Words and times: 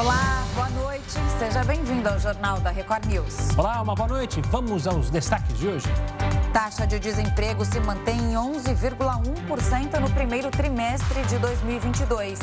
Olá, 0.00 0.46
boa 0.54 0.70
noite. 0.70 1.12
Seja 1.38 1.62
bem-vindo 1.62 2.08
ao 2.08 2.18
Jornal 2.18 2.58
da 2.58 2.70
Record 2.70 3.04
News. 3.04 3.50
Olá, 3.54 3.82
uma 3.82 3.94
boa 3.94 4.08
noite. 4.08 4.40
Vamos 4.48 4.86
aos 4.86 5.10
destaques 5.10 5.58
de 5.58 5.68
hoje. 5.68 5.86
Taxa 6.54 6.86
de 6.86 6.98
desemprego 6.98 7.66
se 7.66 7.78
mantém 7.80 8.18
em 8.18 8.32
11,1% 8.32 10.00
no 10.00 10.10
primeiro 10.12 10.50
trimestre 10.50 11.22
de 11.24 11.36
2022. 11.36 12.38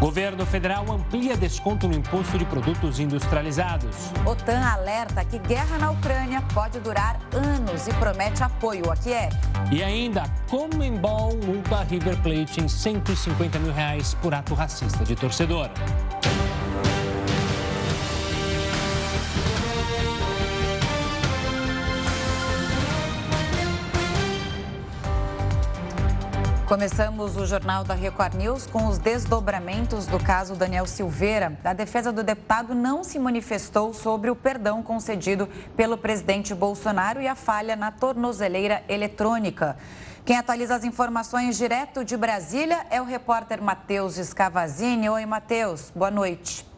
Governo 0.00 0.44
federal 0.44 0.84
amplia 0.90 1.36
desconto 1.36 1.86
no 1.86 1.94
imposto 1.94 2.36
de 2.36 2.44
produtos 2.44 2.98
industrializados. 2.98 4.10
OTAN 4.24 4.66
alerta 4.66 5.24
que 5.24 5.38
guerra 5.38 5.78
na 5.78 5.92
Ucrânia 5.92 6.42
pode 6.52 6.80
durar 6.80 7.20
anos 7.32 7.86
e 7.86 7.92
promete 7.94 8.42
apoio 8.42 8.90
a 8.90 8.96
Kiev. 8.96 9.32
E 9.70 9.80
ainda, 9.80 10.24
Comembol 10.50 11.36
multa 11.36 11.84
River 11.84 12.20
Plate 12.20 12.60
em 12.60 12.66
150 12.66 13.60
mil 13.60 13.72
reais 13.72 14.14
por 14.14 14.34
ato 14.34 14.54
racista 14.54 15.04
de 15.04 15.14
torcedor. 15.14 15.70
Começamos 26.66 27.36
o 27.36 27.46
Jornal 27.46 27.84
da 27.84 27.94
Record 27.94 28.34
News 28.34 28.66
com 28.66 28.88
os 28.88 28.98
desdobramentos 28.98 30.04
do 30.04 30.18
caso 30.18 30.56
Daniel 30.56 30.84
Silveira. 30.84 31.56
A 31.62 31.72
defesa 31.72 32.10
do 32.10 32.24
deputado 32.24 32.74
não 32.74 33.04
se 33.04 33.20
manifestou 33.20 33.94
sobre 33.94 34.30
o 34.30 34.34
perdão 34.34 34.82
concedido 34.82 35.48
pelo 35.76 35.96
presidente 35.96 36.52
Bolsonaro 36.56 37.22
e 37.22 37.28
a 37.28 37.36
falha 37.36 37.76
na 37.76 37.92
tornozeleira 37.92 38.82
eletrônica. 38.88 39.76
Quem 40.24 40.36
atualiza 40.36 40.74
as 40.74 40.82
informações 40.82 41.56
direto 41.56 42.04
de 42.04 42.16
Brasília 42.16 42.84
é 42.90 43.00
o 43.00 43.04
repórter 43.04 43.62
Matheus 43.62 44.18
Escavazini. 44.18 45.08
Oi, 45.08 45.24
Matheus. 45.24 45.92
Boa 45.94 46.10
noite. 46.10 46.75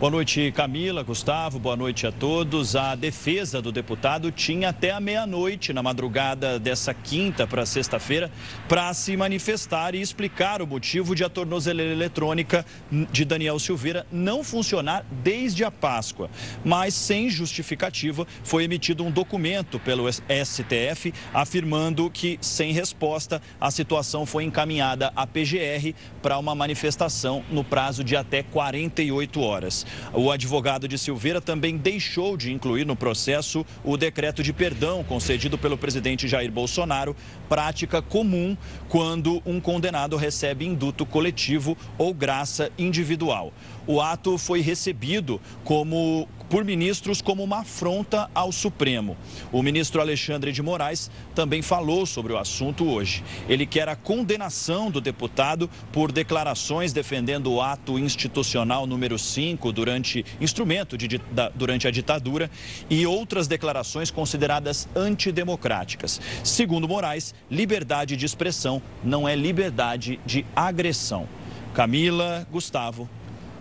Boa 0.00 0.12
noite, 0.12 0.52
Camila, 0.52 1.02
Gustavo, 1.02 1.58
boa 1.58 1.76
noite 1.76 2.06
a 2.06 2.12
todos. 2.12 2.76
A 2.76 2.94
defesa 2.94 3.60
do 3.60 3.72
deputado 3.72 4.30
tinha 4.30 4.68
até 4.68 4.92
a 4.92 5.00
meia-noite, 5.00 5.72
na 5.72 5.82
madrugada 5.82 6.56
dessa 6.56 6.94
quinta 6.94 7.48
para 7.48 7.66
sexta-feira, 7.66 8.30
para 8.68 8.94
se 8.94 9.16
manifestar 9.16 9.96
e 9.96 10.00
explicar 10.00 10.62
o 10.62 10.68
motivo 10.68 11.16
de 11.16 11.24
a 11.24 11.28
tornozeleira 11.28 11.92
eletrônica 11.92 12.64
de 13.10 13.24
Daniel 13.24 13.58
Silveira 13.58 14.06
não 14.12 14.44
funcionar 14.44 15.04
desde 15.10 15.64
a 15.64 15.70
Páscoa. 15.70 16.30
Mas, 16.64 16.94
sem 16.94 17.28
justificativa, 17.28 18.24
foi 18.44 18.62
emitido 18.62 19.02
um 19.02 19.10
documento 19.10 19.80
pelo 19.80 20.04
STF 20.08 21.12
afirmando 21.34 22.08
que, 22.08 22.38
sem 22.40 22.70
resposta, 22.70 23.42
a 23.60 23.68
situação 23.68 24.24
foi 24.24 24.44
encaminhada 24.44 25.12
à 25.16 25.26
PGR 25.26 25.92
para 26.22 26.38
uma 26.38 26.54
manifestação 26.54 27.44
no 27.50 27.64
prazo 27.64 28.04
de 28.04 28.14
até 28.14 28.44
48 28.44 29.40
horas. 29.40 29.87
O 30.12 30.30
advogado 30.30 30.88
de 30.88 30.98
Silveira 30.98 31.40
também 31.40 31.76
deixou 31.76 32.36
de 32.36 32.52
incluir 32.52 32.84
no 32.84 32.96
processo 32.96 33.64
o 33.84 33.96
decreto 33.96 34.42
de 34.42 34.52
perdão 34.52 35.04
concedido 35.04 35.58
pelo 35.58 35.78
presidente 35.78 36.28
Jair 36.28 36.50
Bolsonaro, 36.50 37.16
prática 37.48 38.00
comum 38.02 38.56
quando 38.88 39.42
um 39.44 39.60
condenado 39.60 40.16
recebe 40.16 40.66
induto 40.66 41.04
coletivo 41.04 41.76
ou 41.96 42.12
graça 42.14 42.70
individual. 42.78 43.52
O 43.86 44.00
ato 44.00 44.36
foi 44.36 44.60
recebido 44.60 45.40
como 45.64 46.28
por 46.48 46.64
ministros 46.64 47.20
como 47.20 47.42
uma 47.42 47.60
afronta 47.60 48.30
ao 48.34 48.50
Supremo. 48.50 49.16
O 49.52 49.62
ministro 49.62 50.00
Alexandre 50.00 50.52
de 50.52 50.62
Moraes 50.62 51.10
também 51.34 51.62
falou 51.62 52.06
sobre 52.06 52.32
o 52.32 52.38
assunto 52.38 52.88
hoje. 52.88 53.22
Ele 53.48 53.66
quer 53.66 53.88
a 53.88 53.96
condenação 53.96 54.90
do 54.90 55.00
deputado 55.00 55.68
por 55.92 56.10
declarações 56.10 56.92
defendendo 56.92 57.52
o 57.52 57.60
ato 57.60 57.98
institucional 57.98 58.86
número 58.86 59.18
5 59.18 59.72
durante 59.72 60.24
instrumento 60.40 60.96
de, 60.96 61.18
da, 61.18 61.48
durante 61.50 61.86
a 61.86 61.90
ditadura 61.90 62.50
e 62.88 63.06
outras 63.06 63.46
declarações 63.46 64.10
consideradas 64.10 64.88
antidemocráticas. 64.94 66.20
Segundo 66.42 66.88
Moraes, 66.88 67.34
liberdade 67.50 68.16
de 68.16 68.26
expressão 68.26 68.82
não 69.04 69.28
é 69.28 69.36
liberdade 69.36 70.18
de 70.24 70.44
agressão. 70.54 71.28
Camila, 71.74 72.46
Gustavo, 72.50 73.08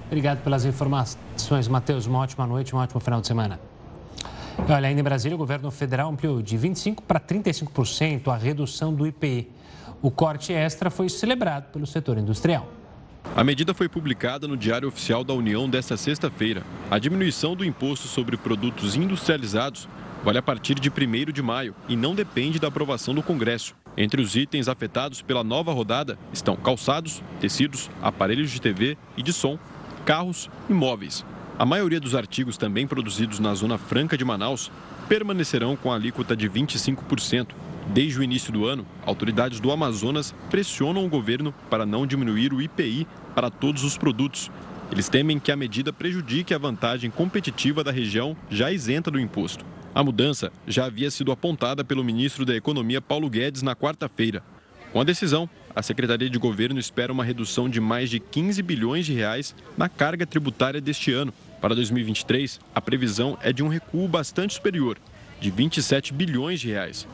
Obrigado 0.07 0.41
pelas 0.41 0.63
informações, 0.63 1.67
Matheus. 1.67 2.07
Uma 2.07 2.19
ótima 2.19 2.47
noite, 2.47 2.73
um 2.73 2.79
ótimo 2.79 2.99
final 2.99 3.19
de 3.19 3.27
semana. 3.27 3.59
Olha, 4.57 4.87
ainda 4.87 5.01
em 5.01 5.03
Brasília, 5.03 5.35
o 5.35 5.37
governo 5.37 5.69
federal 5.69 6.09
ampliou 6.09 6.41
de 6.41 6.57
25% 6.57 7.01
para 7.05 7.19
35% 7.19 8.29
a 8.29 8.37
redução 8.37 8.93
do 8.93 9.05
IPI. 9.05 9.51
O 10.01 10.09
corte 10.09 10.53
extra 10.53 10.89
foi 10.89 11.09
celebrado 11.09 11.71
pelo 11.71 11.85
setor 11.85 12.17
industrial. 12.17 12.67
A 13.35 13.43
medida 13.43 13.73
foi 13.73 13.89
publicada 13.89 14.47
no 14.47 14.55
Diário 14.55 14.87
Oficial 14.87 15.23
da 15.23 15.33
União 15.33 15.69
desta 15.69 15.97
sexta-feira. 15.97 16.63
A 16.89 16.97
diminuição 16.97 17.55
do 17.55 17.65
imposto 17.65 18.07
sobre 18.07 18.37
produtos 18.37 18.95
industrializados 18.95 19.89
vale 20.23 20.37
a 20.37 20.41
partir 20.41 20.75
de 20.75 20.89
1 20.89 21.31
de 21.31 21.41
maio 21.41 21.75
e 21.89 21.95
não 21.95 22.15
depende 22.15 22.59
da 22.59 22.69
aprovação 22.69 23.13
do 23.13 23.21
Congresso. 23.21 23.75
Entre 23.95 24.21
os 24.21 24.35
itens 24.35 24.67
afetados 24.67 25.21
pela 25.21 25.43
nova 25.43 25.73
rodada 25.73 26.17
estão 26.31 26.55
calçados, 26.55 27.21
tecidos, 27.39 27.89
aparelhos 28.01 28.49
de 28.51 28.61
TV 28.61 28.97
e 29.17 29.21
de 29.21 29.33
som 29.33 29.59
carros 30.07 30.49
e 30.69 30.73
móveis. 30.73 31.25
A 31.59 31.65
maioria 31.65 31.99
dos 31.99 32.15
artigos 32.15 32.55
também 32.55 32.87
produzidos 32.87 33.39
na 33.39 33.53
Zona 33.53 33.77
Franca 33.77 34.17
de 34.17 34.23
Manaus 34.23 34.71
permanecerão 35.09 35.75
com 35.75 35.91
a 35.91 35.95
alíquota 35.95 36.33
de 36.33 36.49
25%. 36.49 37.49
Desde 37.89 38.17
o 38.17 38.23
início 38.23 38.53
do 38.53 38.65
ano, 38.65 38.85
autoridades 39.05 39.59
do 39.59 39.69
Amazonas 39.69 40.33
pressionam 40.49 41.05
o 41.05 41.09
governo 41.09 41.53
para 41.69 41.85
não 41.85 42.07
diminuir 42.07 42.53
o 42.53 42.61
IPI 42.61 43.05
para 43.35 43.49
todos 43.49 43.83
os 43.83 43.97
produtos. 43.97 44.49
Eles 44.89 45.09
temem 45.09 45.39
que 45.39 45.51
a 45.51 45.57
medida 45.57 45.91
prejudique 45.91 46.53
a 46.53 46.57
vantagem 46.57 47.11
competitiva 47.11 47.83
da 47.83 47.91
região 47.91 48.33
já 48.49 48.71
isenta 48.71 49.11
do 49.11 49.19
imposto. 49.19 49.65
A 49.93 50.01
mudança 50.01 50.53
já 50.65 50.85
havia 50.85 51.11
sido 51.11 51.33
apontada 51.33 51.83
pelo 51.83 52.01
ministro 52.01 52.45
da 52.45 52.55
Economia 52.55 53.01
Paulo 53.01 53.29
Guedes 53.29 53.61
na 53.61 53.75
quarta-feira. 53.75 54.41
Com 54.93 55.01
a 55.01 55.03
decisão, 55.03 55.49
a 55.77 55.83
Secretaria 55.83 56.27
de 56.27 56.39
Governo 56.39 56.79
espera 56.79 57.13
uma 57.13 57.23
redução 57.23 57.69
de 57.69 57.79
mais 57.79 58.09
de 58.09 58.19
15 58.19 58.63
bilhões 58.63 59.05
de 59.05 59.13
reais 59.13 59.53
na 59.77 59.87
carga 59.87 60.25
tributária 60.25 60.81
deste 60.81 61.13
ano. 61.13 61.31
Para 61.61 61.75
2023, 61.75 62.59
a 62.73 62.81
previsão 62.81 63.37
é 63.43 63.53
de 63.53 63.61
um 63.61 63.67
recuo 63.67 64.07
bastante 64.07 64.55
superior, 64.55 64.97
de 65.39 65.51
27 65.51 66.15
bilhões 66.15 66.59
de 66.59 66.69
reais. 66.69 67.07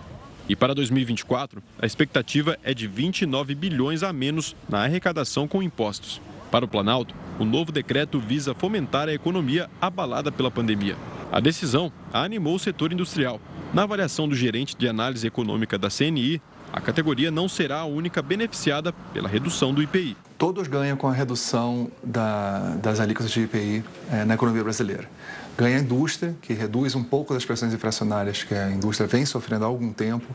E 0.48 0.56
para 0.56 0.74
2024, 0.74 1.62
a 1.78 1.86
expectativa 1.86 2.58
é 2.64 2.74
de 2.74 2.88
29 2.88 3.54
bilhões 3.54 4.02
a 4.02 4.14
menos 4.14 4.56
na 4.70 4.84
arrecadação 4.84 5.46
com 5.46 5.62
impostos. 5.62 6.22
Para 6.50 6.64
o 6.64 6.68
Planalto, 6.68 7.14
o 7.38 7.44
novo 7.44 7.70
decreto 7.70 8.18
visa 8.18 8.54
fomentar 8.54 9.10
a 9.10 9.14
economia 9.14 9.70
abalada 9.82 10.32
pela 10.32 10.50
pandemia. 10.50 10.96
A 11.30 11.42
decisão 11.42 11.92
animou 12.14 12.56
o 12.56 12.60
setor 12.60 12.94
industrial. 12.94 13.42
Na 13.74 13.84
avaliação 13.84 14.30
do 14.30 14.36
gerente 14.36 14.78
de 14.78 14.88
análise 14.88 15.28
econômica 15.28 15.78
da 15.78 15.90
CNI, 15.90 16.40
a 16.74 16.82
categoria 16.82 17.30
não 17.30 17.48
será 17.48 17.78
a 17.82 17.86
única 17.86 18.20
beneficiada 18.20 18.92
pela 19.14 19.30
redução 19.30 19.72
do 19.72 19.82
IPI. 19.82 20.18
Todos 20.40 20.68
ganham 20.68 20.98
com 20.98 21.08
a 21.08 21.14
redução 21.14 21.90
da, 22.04 22.76
das 22.82 23.00
alíquotas 23.00 23.32
de 23.32 23.42
IPI 23.42 23.84
é, 24.12 24.22
eh, 24.22 24.26
na 24.26 24.34
economia 24.34 24.64
brasileira. 24.64 25.08
Ganha 25.56 25.78
a 25.78 25.80
indústria, 25.80 26.36
que 26.42 26.52
reduz 26.52 26.96
um 26.96 27.04
pouco 27.04 27.32
das 27.32 27.46
pressões 27.46 27.72
inflacionárias 27.72 28.42
que 28.42 28.56
a 28.56 28.72
indústria 28.72 29.08
vem 29.08 29.24
sofrendo 29.24 29.64
há 29.64 29.68
algum 29.68 29.94
tempo. 29.94 30.26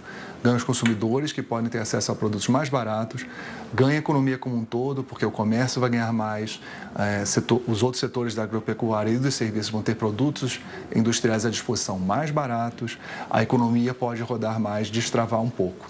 Ganha 0.45 0.55
os 0.55 0.63
consumidores, 0.63 1.33
que 1.33 1.43
podem 1.43 1.69
ter 1.69 1.79
acesso 1.79 2.13
a 2.13 2.15
produtos 2.15 2.47
mais 2.47 2.69
baratos. 2.69 3.27
Ganha 3.75 3.97
a 3.97 3.99
economia 3.99 4.39
como 4.39 4.57
um 4.57 4.65
todo, 4.65 5.03
porque 5.03 5.27
o 5.27 5.31
comércio 5.33 5.81
vai 5.81 5.91
ganhar 5.91 6.13
mais. 6.13 6.61
É, 6.97 7.25
setor, 7.25 7.61
os 7.67 7.83
outros 7.83 7.99
setores 7.99 8.37
da 8.37 8.45
agropecuária 8.45 9.11
e 9.11 9.19
dos 9.19 9.35
serviços 9.35 9.71
vão 9.71 9.83
ter 9.83 9.97
produtos 9.97 10.61
industriais 10.95 11.45
à 11.45 11.51
disposição 11.51 11.99
mais 11.99 12.31
baratos. 12.31 12.97
A 13.29 13.43
economia 13.43 13.93
pode 13.93 14.23
rodar 14.23 14.61
mais, 14.61 14.89
destravar 14.89 15.43
um 15.43 15.51
pouco. 15.51 15.85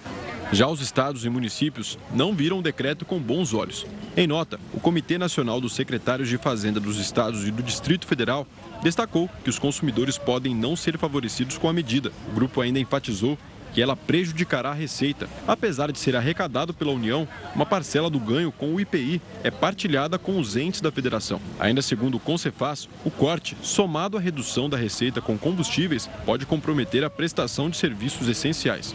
Já 0.50 0.66
os 0.66 0.80
estados 0.80 1.26
e 1.26 1.28
municípios 1.28 1.98
não 2.14 2.34
viram 2.34 2.58
o 2.58 2.62
decreto 2.62 3.04
com 3.04 3.18
bons 3.18 3.52
olhos. 3.52 3.84
Em 4.16 4.26
nota, 4.26 4.58
o 4.72 4.80
Comitê 4.80 5.18
Nacional 5.18 5.60
dos 5.60 5.74
Secretários 5.74 6.28
de 6.28 6.38
Fazenda 6.38 6.80
dos 6.80 6.98
Estados 6.98 7.46
e 7.46 7.50
do 7.50 7.62
Distrito 7.62 8.06
Federal 8.06 8.46
destacou 8.82 9.28
que 9.44 9.50
os 9.50 9.58
consumidores 9.58 10.16
podem 10.16 10.54
não 10.54 10.74
ser 10.74 10.96
favorecidos 10.96 11.58
com 11.58 11.68
a 11.68 11.72
medida. 11.72 12.10
O 12.30 12.34
grupo 12.34 12.62
ainda 12.62 12.80
enfatizou 12.80 13.36
que 13.74 13.82
ela 13.82 13.94
prejudicará 13.94 14.70
a 14.70 14.74
receita. 14.74 15.28
Apesar 15.46 15.92
de 15.92 15.98
ser 15.98 16.16
arrecadado 16.16 16.72
pela 16.72 16.92
União, 16.92 17.28
uma 17.54 17.66
parcela 17.66 18.08
do 18.08 18.18
ganho 18.18 18.50
com 18.50 18.74
o 18.74 18.80
IPI 18.80 19.20
é 19.44 19.50
partilhada 19.50 20.18
com 20.18 20.38
os 20.38 20.56
entes 20.56 20.80
da 20.80 20.90
federação. 20.90 21.42
Ainda 21.60 21.82
segundo 21.82 22.16
o 22.16 22.20
Concefaz, 22.20 22.88
o 23.04 23.10
corte, 23.10 23.54
somado 23.60 24.16
à 24.16 24.20
redução 24.20 24.70
da 24.70 24.78
receita 24.78 25.20
com 25.20 25.36
combustíveis, 25.36 26.08
pode 26.24 26.46
comprometer 26.46 27.04
a 27.04 27.10
prestação 27.10 27.68
de 27.68 27.76
serviços 27.76 28.28
essenciais. 28.28 28.94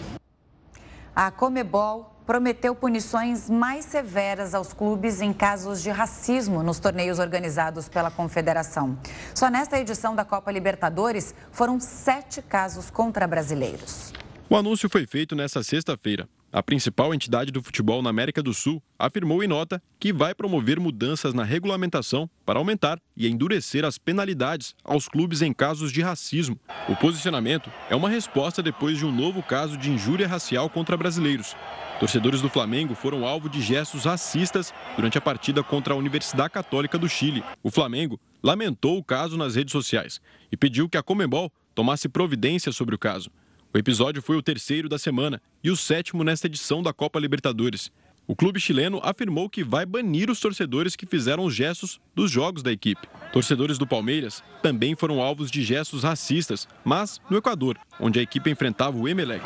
A 1.16 1.30
Comebol 1.30 2.12
prometeu 2.26 2.74
punições 2.74 3.48
mais 3.48 3.86
severas 3.86 4.56
aos 4.56 4.74
clubes 4.74 5.22
em 5.22 5.32
casos 5.32 5.84
de 5.84 5.92
racismo 5.92 6.64
nos 6.64 6.80
torneios 6.80 7.20
organizados 7.20 7.88
pela 7.88 8.10
Confederação. 8.10 8.98
Só 9.36 9.48
nesta 9.48 9.80
edição 9.80 10.16
da 10.16 10.26
Copa 10.26 10.52
Libertadores 10.52 11.36
foram 11.52 11.80
sete 11.80 12.42
casos 12.42 12.90
contra 12.90 13.28
brasileiros. 13.28 14.12
O 14.50 14.56
anúncio 14.56 14.90
foi 14.90 15.06
feito 15.06 15.36
nesta 15.36 15.62
sexta-feira. 15.62 16.28
A 16.54 16.62
principal 16.62 17.16
entidade 17.16 17.52
do 17.52 17.64
futebol 17.64 18.04
na 18.04 18.12
América 18.12 18.44
do 18.44 18.54
Sul, 18.54 18.82
afirmou 18.98 19.44
em 19.44 19.48
nota 19.48 19.82
que 20.00 20.14
vai 20.14 20.36
promover 20.36 20.80
mudanças 20.80 21.34
na 21.34 21.44
regulamentação 21.44 22.30
para 22.46 22.60
aumentar 22.60 23.02
e 23.18 23.28
endurecer 23.28 23.84
as 23.84 23.98
penalidades 23.98 24.76
aos 24.84 25.08
clubes 25.08 25.42
em 25.42 25.52
casos 25.52 25.92
de 25.92 26.04
racismo. 26.04 26.60
O 26.88 26.96
posicionamento 26.96 27.72
é 27.90 27.96
uma 27.96 28.08
resposta 28.08 28.62
depois 28.62 29.00
de 29.00 29.06
um 29.06 29.12
novo 29.12 29.42
caso 29.42 29.76
de 29.76 29.90
injúria 29.90 30.28
racial 30.28 30.70
contra 30.70 30.96
brasileiros. 30.96 31.56
Torcedores 32.00 32.42
do 32.42 32.50
Flamengo 32.50 32.94
foram 32.94 33.26
alvo 33.26 33.50
de 33.50 33.60
gestos 33.60 34.06
racistas 34.06 34.72
durante 34.96 35.18
a 35.18 35.22
partida 35.22 35.64
contra 35.64 35.96
a 35.96 35.98
Universidade 35.98 36.54
Católica 36.54 37.00
do 37.00 37.10
Chile. 37.10 37.44
O 37.64 37.72
Flamengo 37.72 38.20
lamentou 38.44 39.00
o 39.00 39.04
caso 39.04 39.38
nas 39.38 39.56
redes 39.56 39.72
sociais 39.72 40.22
e 40.52 40.58
pediu 40.58 40.88
que 40.88 40.98
a 40.98 41.04
Comembol 41.04 41.52
tomasse 41.74 42.08
providência 42.08 42.72
sobre 42.72 42.94
o 42.94 43.00
caso. 43.00 43.32
O 43.74 43.78
episódio 43.80 44.22
foi 44.22 44.38
o 44.38 44.42
terceiro 44.44 44.88
da 44.88 45.00
semana 45.00 45.42
e 45.64 45.72
o 45.72 45.76
sétimo 45.76 46.24
nesta 46.24 46.46
edição 46.46 46.84
da 46.84 46.94
Copa 46.94 47.20
Libertadores. 47.20 47.92
O 48.28 48.36
clube 48.36 48.60
chileno 48.60 49.02
afirmou 49.04 49.50
que 49.50 49.64
vai 49.64 49.84
banir 49.84 50.30
os 50.30 50.40
torcedores 50.40 50.96
que 50.96 51.08
fizeram 51.08 51.44
os 51.44 51.56
gestos 51.56 52.00
dos 52.14 52.30
jogos 52.30 52.62
da 52.62 52.72
equipe. 52.72 53.08
Torcedores 53.32 53.80
do 53.80 53.88
Palmeiras 53.88 54.44
também 54.62 54.96
foram 54.96 55.20
alvos 55.20 55.50
de 55.50 55.64
gestos 55.64 56.04
racistas, 56.04 56.68
mas 56.86 57.20
no 57.32 57.38
Equador, 57.38 57.80
onde 58.00 58.20
a 58.20 58.22
equipe 58.22 58.48
enfrentava 58.52 58.96
o 58.96 59.10
Emelec. 59.10 59.44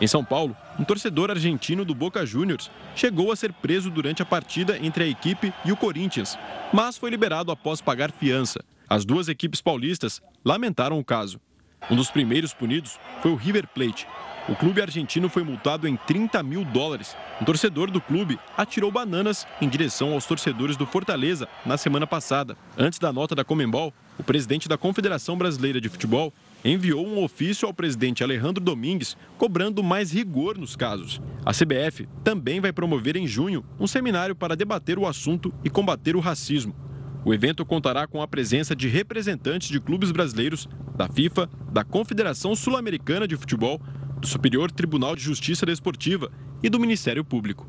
Em 0.00 0.06
São 0.06 0.24
Paulo, 0.24 0.56
um 0.78 0.84
torcedor 0.84 1.32
argentino 1.32 1.84
do 1.84 1.96
Boca 1.96 2.24
Juniors 2.24 2.70
chegou 2.94 3.32
a 3.32 3.36
ser 3.36 3.52
preso 3.52 3.90
durante 3.90 4.22
a 4.22 4.24
partida 4.24 4.78
entre 4.80 5.02
a 5.02 5.08
equipe 5.08 5.52
e 5.64 5.72
o 5.72 5.76
Corinthians, 5.76 6.38
mas 6.72 6.96
foi 6.96 7.10
liberado 7.10 7.50
após 7.50 7.80
pagar 7.80 8.12
fiança. 8.12 8.64
As 8.88 9.04
duas 9.04 9.28
equipes 9.28 9.60
paulistas 9.60 10.22
lamentaram 10.44 10.96
o 10.96 11.04
caso. 11.04 11.40
Um 11.90 11.96
dos 11.96 12.10
primeiros 12.10 12.52
punidos 12.52 12.98
foi 13.22 13.30
o 13.30 13.36
River 13.36 13.66
Plate. 13.68 14.06
O 14.48 14.56
clube 14.56 14.80
argentino 14.80 15.28
foi 15.28 15.42
multado 15.42 15.86
em 15.86 15.94
30 15.94 16.42
mil 16.42 16.64
dólares. 16.64 17.14
Um 17.40 17.44
torcedor 17.44 17.90
do 17.90 18.00
clube 18.00 18.38
atirou 18.56 18.90
bananas 18.90 19.46
em 19.60 19.68
direção 19.68 20.14
aos 20.14 20.24
torcedores 20.24 20.74
do 20.74 20.86
Fortaleza 20.86 21.46
na 21.66 21.76
semana 21.76 22.06
passada. 22.06 22.56
Antes 22.76 22.98
da 22.98 23.12
nota 23.12 23.34
da 23.34 23.44
Comembol, 23.44 23.92
o 24.18 24.22
presidente 24.22 24.66
da 24.66 24.78
Confederação 24.78 25.36
Brasileira 25.36 25.78
de 25.80 25.90
Futebol 25.90 26.32
enviou 26.64 27.06
um 27.06 27.22
ofício 27.22 27.68
ao 27.68 27.74
presidente 27.74 28.24
Alejandro 28.24 28.64
Domingues 28.64 29.18
cobrando 29.36 29.82
mais 29.82 30.12
rigor 30.12 30.56
nos 30.56 30.74
casos. 30.74 31.20
A 31.44 31.52
CBF 31.52 32.08
também 32.24 32.58
vai 32.58 32.72
promover 32.72 33.16
em 33.16 33.26
junho 33.26 33.62
um 33.78 33.86
seminário 33.86 34.34
para 34.34 34.56
debater 34.56 34.98
o 34.98 35.06
assunto 35.06 35.52
e 35.62 35.68
combater 35.68 36.16
o 36.16 36.20
racismo. 36.20 36.87
O 37.24 37.34
evento 37.34 37.64
contará 37.66 38.06
com 38.06 38.22
a 38.22 38.28
presença 38.28 38.74
de 38.74 38.88
representantes 38.88 39.68
de 39.68 39.80
clubes 39.80 40.10
brasileiros, 40.10 40.68
da 40.96 41.08
FIFA, 41.08 41.48
da 41.70 41.84
Confederação 41.84 42.54
Sul-Americana 42.54 43.26
de 43.26 43.36
Futebol, 43.36 43.80
do 44.18 44.26
Superior 44.26 44.70
Tribunal 44.70 45.14
de 45.14 45.22
Justiça 45.22 45.66
Desportiva 45.66 46.30
e 46.62 46.68
do 46.68 46.78
Ministério 46.78 47.24
Público. 47.24 47.66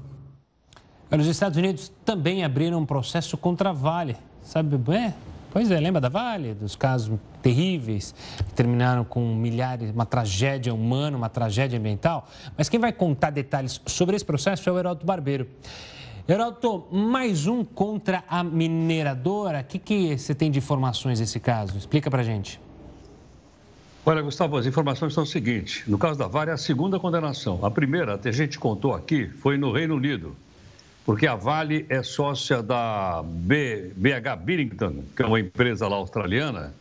Os 1.11 1.25
Estados 1.25 1.57
Unidos 1.57 1.91
também 2.05 2.43
abriram 2.43 2.79
um 2.79 2.85
processo 2.85 3.35
contra 3.37 3.69
a 3.69 3.73
Vale. 3.73 4.15
Sabe, 4.43 4.79
é, 4.93 5.13
pois 5.51 5.69
é, 5.71 5.79
lembra 5.79 5.99
da 5.99 6.09
Vale? 6.09 6.53
Dos 6.53 6.75
casos 6.75 7.19
terríveis 7.41 8.13
que 8.37 8.53
terminaram 8.53 9.03
com 9.03 9.35
milhares, 9.35 9.91
uma 9.91 10.05
tragédia 10.05 10.73
humana, 10.73 11.17
uma 11.17 11.29
tragédia 11.29 11.79
ambiental. 11.79 12.29
Mas 12.55 12.69
quem 12.69 12.79
vai 12.79 12.93
contar 12.93 13.31
detalhes 13.31 13.81
sobre 13.87 14.15
esse 14.15 14.25
processo 14.25 14.69
é 14.69 14.71
o 14.71 14.77
Heraldo 14.77 15.05
Barbeiro. 15.05 15.47
Geraldo, 16.29 16.85
mais 16.91 17.47
um 17.47 17.65
contra 17.65 18.23
a 18.29 18.43
mineradora. 18.43 19.61
O 19.61 19.63
que, 19.63 19.79
que 19.79 20.15
você 20.15 20.35
tem 20.35 20.51
de 20.51 20.59
informações 20.59 21.19
nesse 21.19 21.39
caso? 21.39 21.75
Explica 21.75 22.11
para 22.11 22.21
gente. 22.21 22.61
Olha, 24.05 24.21
Gustavo, 24.21 24.55
as 24.55 24.67
informações 24.67 25.11
são 25.11 25.23
as 25.23 25.31
seguintes. 25.31 25.87
No 25.87 25.97
caso 25.97 26.19
da 26.19 26.27
Vale, 26.27 26.51
é 26.51 26.53
a 26.53 26.57
segunda 26.57 26.99
condenação. 26.99 27.65
A 27.65 27.71
primeira, 27.71 28.19
a 28.23 28.31
gente 28.31 28.59
contou 28.59 28.93
aqui, 28.93 29.27
foi 29.27 29.57
no 29.57 29.71
Reino 29.71 29.95
Unido, 29.95 30.35
porque 31.03 31.25
a 31.25 31.33
Vale 31.33 31.87
é 31.89 32.03
sócia 32.03 32.61
da 32.61 33.23
B, 33.25 33.91
BH 33.95 34.35
Billington, 34.39 35.03
que 35.15 35.23
é 35.23 35.25
uma 35.25 35.39
empresa 35.39 35.87
lá 35.87 35.95
australiana, 35.95 36.75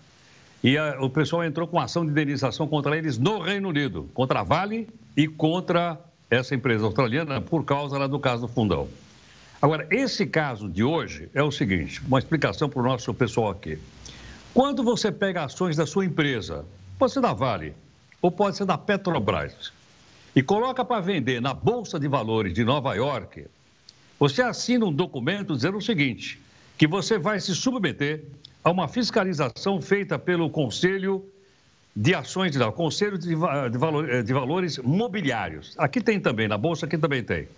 e 0.63 0.77
a, 0.77 0.99
o 1.01 1.09
pessoal 1.09 1.43
entrou 1.43 1.67
com 1.67 1.81
ação 1.81 2.05
de 2.05 2.11
indenização 2.11 2.69
contra 2.69 2.99
eles 2.99 3.17
no 3.17 3.39
Reino 3.39 3.71
Unido, 3.71 4.11
contra 4.13 4.41
a 4.41 4.43
Vale 4.43 4.87
e 5.17 5.27
contra 5.27 5.99
essa 6.31 6.55
empresa 6.55 6.85
australiana, 6.85 7.41
por 7.41 7.65
causa 7.65 7.97
lá 7.97 8.07
do 8.07 8.19
caso 8.19 8.43
do 8.43 8.53
fundão. 8.53 8.87
Agora, 9.61 9.89
esse 9.91 10.25
caso 10.25 10.69
de 10.69 10.85
hoje 10.85 11.29
é 11.35 11.43
o 11.43 11.51
seguinte: 11.51 12.01
uma 12.07 12.19
explicação 12.19 12.69
para 12.69 12.81
o 12.81 12.85
nosso 12.85 13.13
pessoal 13.13 13.51
aqui. 13.51 13.79
Quando 14.55 14.83
você 14.85 15.11
pega 15.11 15.45
ações 15.45 15.77
da 15.77 15.85
sua 15.85 16.05
empresa, 16.05 16.65
pode 16.99 17.13
ser 17.13 17.21
da 17.21 17.33
Vale 17.33 17.75
ou 18.23 18.31
pode 18.31 18.57
ser 18.57 18.65
da 18.65 18.79
Petrobras, 18.79 19.73
e 20.35 20.43
coloca 20.43 20.85
para 20.85 21.01
vender 21.01 21.41
na 21.41 21.55
Bolsa 21.55 21.99
de 21.99 22.09
Valores 22.09 22.53
de 22.55 22.65
Nova 22.65 22.95
York, 22.95 23.47
você 24.19 24.43
assina 24.43 24.85
um 24.85 24.93
documento 24.93 25.55
dizendo 25.55 25.79
o 25.79 25.83
seguinte: 25.83 26.41
que 26.77 26.87
você 26.87 27.19
vai 27.19 27.41
se 27.41 27.55
submeter 27.55 28.25
a 28.63 28.71
uma 28.71 28.87
fiscalização 28.87 29.81
feita 29.81 30.19
pelo 30.19 30.51
Conselho 30.51 31.25
de 31.95 32.15
Ações, 32.15 32.53
de 32.53 32.73
Conselho 32.73 33.19
de, 33.19 33.29
de, 33.35 34.23
de 34.23 34.33
Valores 34.33 34.79
Mobiliários. 34.79 35.75
Aqui 35.77 36.01
tem 36.01 36.21
também, 36.21 36.47
na 36.47 36.57
Bolsa 36.57 36.87
aqui 36.87 36.97
também 36.97 37.25
tem. 37.25 37.49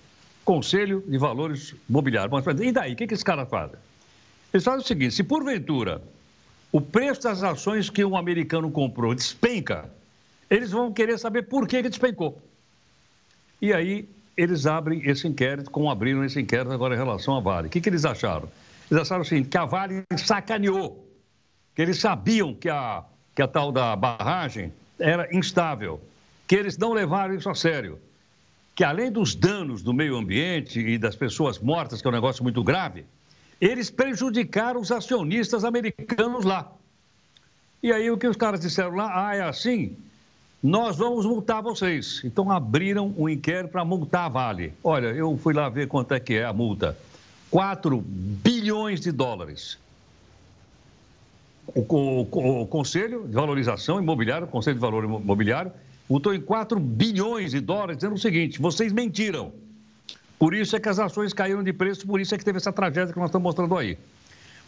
Conselho 0.44 1.02
de 1.06 1.19
Valores 1.19 1.75
Mobiliários. 1.88 2.44
E 2.60 2.72
daí, 2.72 2.92
o 2.92 2.96
que, 2.96 3.06
que 3.06 3.14
esse 3.14 3.25
cara 3.25 3.46
faz? 3.46 3.70
Eles 4.52 4.64
fazem 4.64 4.81
o 4.81 4.87
seguinte: 4.87 5.14
se 5.14 5.22
porventura 5.22 6.02
o 6.72 6.81
preço 6.81 7.22
das 7.22 7.42
ações 7.42 7.90
que 7.90 8.04
um 8.04 8.16
americano 8.16 8.70
comprou 8.70 9.14
despenca, 9.14 9.90
eles 10.48 10.70
vão 10.70 10.92
querer 10.92 11.19
saber 11.19 11.42
por 11.42 11.66
que, 11.66 11.82
que 11.82 11.88
despencou. 11.88 12.40
E 13.60 13.72
aí 13.72 14.08
eles 14.37 14.66
abrem 14.66 15.02
esse 15.08 15.26
inquérito, 15.28 15.70
como 15.70 15.90
abriram 15.90 16.25
esse 16.25 16.40
inquérito 16.40 16.72
agora 16.72 16.94
em 16.94 16.98
relação 16.98 17.37
à 17.37 17.40
Vale. 17.40 17.69
O 17.69 17.70
que, 17.70 17.81
que 17.81 17.88
eles 17.88 18.04
acharam? 18.04 18.48
Eles 18.90 19.02
acharam 19.02 19.22
o 19.22 19.25
seguinte, 19.25 19.48
que 19.48 19.58
a 19.58 19.64
Vale 19.64 20.02
sacaneou, 20.16 21.06
que 21.75 21.82
eles 21.82 21.98
sabiam 21.98 22.54
que 22.54 22.69
a, 22.69 23.04
que 23.34 23.42
a 23.42 23.48
tal 23.48 23.70
da 23.70 23.94
barragem 23.94 24.72
era 24.98 25.28
instável, 25.34 26.00
que 26.48 26.56
eles 26.56 26.78
não 26.78 26.92
levaram 26.92 27.34
isso 27.34 27.48
a 27.50 27.54
sério 27.54 27.98
que 28.81 28.85
além 28.85 29.12
dos 29.12 29.35
danos 29.35 29.82
do 29.82 29.93
meio 29.93 30.17
ambiente 30.17 30.81
e 30.81 30.97
das 30.97 31.15
pessoas 31.15 31.59
mortas, 31.59 32.00
que 32.00 32.09
é 32.09 32.11
um 32.11 32.15
negócio 32.15 32.43
muito 32.43 32.65
grave, 32.65 33.05
eles 33.61 33.91
prejudicaram 33.91 34.81
os 34.81 34.91
acionistas 34.91 35.67
americanos 35.67 36.47
lá. 36.47 36.73
E 37.82 37.93
aí 37.93 38.11
o 38.11 38.17
que 38.17 38.27
os 38.27 38.38
caras 38.38 38.59
disseram 38.59 38.97
lá, 38.97 39.29
ah, 39.29 39.37
é 39.37 39.43
assim, 39.43 39.94
nós 40.62 40.97
vamos 40.97 41.27
multar 41.27 41.62
vocês. 41.62 42.23
Então 42.25 42.50
abriram 42.50 43.15
um 43.19 43.29
inquérito 43.29 43.71
para 43.71 43.85
multar 43.85 44.25
a 44.25 44.29
Vale. 44.31 44.73
Olha, 44.83 45.09
eu 45.09 45.37
fui 45.37 45.53
lá 45.53 45.69
ver 45.69 45.87
quanto 45.87 46.15
é 46.15 46.19
que 46.19 46.33
é 46.33 46.47
a 46.47 46.53
multa. 46.55 46.97
4 47.50 48.02
bilhões 48.02 48.99
de 48.99 49.12
dólares. 49.12 49.76
O, 51.66 51.81
o, 51.81 52.62
o, 52.62 52.66
Conselho 52.66 53.28
de 53.28 53.35
Valorização 53.35 54.00
Imobiliária, 54.00 54.47
o 54.47 54.50
Conselho 54.50 54.76
de 54.76 54.81
Valor 54.81 55.04
Imobiliário, 55.04 55.71
multou 56.11 56.35
em 56.35 56.40
4 56.40 56.81
bilhões 56.81 57.52
de 57.52 57.61
dólares, 57.61 57.99
dizendo 57.99 58.17
o 58.17 58.19
seguinte: 58.19 58.61
vocês 58.61 58.93
mentiram. 58.93 59.52
Por 60.40 60.55
isso 60.55 60.75
é 60.75 60.81
que 60.81 60.88
as 60.88 60.99
ações 60.99 61.33
caíram 61.33 61.62
de 61.62 61.73
preço, 61.73 62.07
por 62.07 62.21
isso 62.21 62.35
é 62.35 62.38
que 62.38 62.45
teve 62.45 62.57
essa 62.57 62.73
tragédia 62.73 63.12
que 63.12 63.19
nós 63.19 63.29
estamos 63.29 63.45
mostrando 63.45 63.76
aí. 63.76 63.97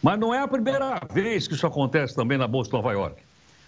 Mas 0.00 0.18
não 0.20 0.32
é 0.32 0.38
a 0.38 0.46
primeira 0.46 1.00
vez 1.12 1.48
que 1.48 1.54
isso 1.54 1.66
acontece 1.66 2.14
também 2.14 2.38
na 2.38 2.46
Bolsa 2.46 2.70
de 2.70 2.76
Nova 2.76 2.92
York. 2.92 3.20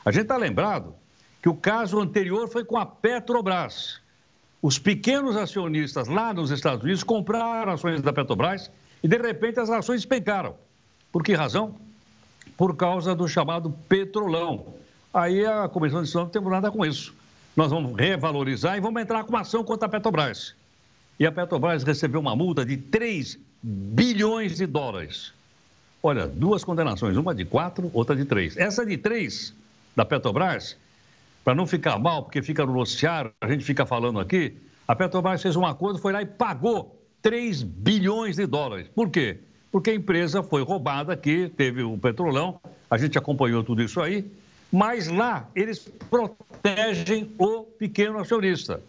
A 0.04 0.12
gente 0.12 0.22
está 0.22 0.36
lembrado 0.36 0.94
que 1.42 1.48
o 1.48 1.54
caso 1.54 1.98
anterior 1.98 2.48
foi 2.48 2.64
com 2.64 2.76
a 2.76 2.84
Petrobras. 2.86 4.00
Os 4.60 4.78
pequenos 4.78 5.36
acionistas 5.36 6.08
lá 6.08 6.32
nos 6.32 6.50
Estados 6.50 6.82
Unidos 6.82 7.02
compraram 7.02 7.72
ações 7.72 8.00
da 8.02 8.12
Petrobras 8.12 8.70
e, 9.02 9.08
de 9.08 9.16
repente, 9.16 9.60
as 9.60 9.70
ações 9.70 10.00
despencaram. 10.00 10.54
Por 11.10 11.22
que 11.22 11.32
razão? 11.32 11.74
Por 12.56 12.76
causa 12.76 13.14
do 13.14 13.26
chamado 13.26 13.70
petrolão. 13.88 14.66
Aí 15.12 15.46
a 15.46 15.68
Comissão 15.68 16.00
de 16.00 16.04
Decisão 16.04 16.24
não 16.24 16.30
tem 16.30 16.42
nada 16.42 16.70
com 16.70 16.84
isso 16.84 17.14
nós 17.56 17.70
vamos 17.70 17.96
revalorizar 17.96 18.76
e 18.76 18.80
vamos 18.80 19.00
entrar 19.00 19.24
com 19.24 19.30
uma 19.30 19.40
ação 19.40 19.62
contra 19.62 19.86
a 19.86 19.88
Petrobras. 19.88 20.54
E 21.18 21.26
a 21.26 21.32
Petrobras 21.32 21.82
recebeu 21.84 22.20
uma 22.20 22.34
multa 22.34 22.64
de 22.64 22.76
3 22.76 23.38
bilhões 23.62 24.56
de 24.56 24.66
dólares. 24.66 25.32
Olha, 26.02 26.26
duas 26.26 26.64
condenações, 26.64 27.16
uma 27.16 27.34
de 27.34 27.44
4, 27.44 27.90
outra 27.94 28.16
de 28.16 28.24
3. 28.24 28.56
Essa 28.56 28.84
de 28.84 28.96
3 28.96 29.54
da 29.94 30.04
Petrobras, 30.04 30.76
para 31.44 31.54
não 31.54 31.66
ficar 31.66 31.98
mal, 31.98 32.24
porque 32.24 32.42
fica 32.42 32.66
no 32.66 32.74
noticiário, 32.74 33.32
a 33.40 33.48
gente 33.48 33.64
fica 33.64 33.86
falando 33.86 34.18
aqui, 34.18 34.56
a 34.86 34.94
Petrobras 34.94 35.40
fez 35.40 35.56
um 35.56 35.64
acordo, 35.64 35.98
foi 35.98 36.12
lá 36.12 36.20
e 36.20 36.26
pagou 36.26 37.00
3 37.22 37.62
bilhões 37.62 38.36
de 38.36 38.46
dólares. 38.46 38.88
Por 38.94 39.08
quê? 39.08 39.38
Porque 39.72 39.90
a 39.90 39.94
empresa 39.94 40.42
foi 40.42 40.62
roubada 40.62 41.12
aqui, 41.12 41.48
teve 41.56 41.82
o 41.82 41.96
petrolão, 41.96 42.60
a 42.88 42.98
gente 42.98 43.16
acompanhou 43.16 43.64
tudo 43.64 43.82
isso 43.82 44.00
aí, 44.00 44.30
mas 44.74 45.06
lá 45.06 45.48
eles 45.54 45.88
protegem 46.10 47.32
o 47.38 47.62
pequeno 47.62 48.18
acionista. 48.18 48.82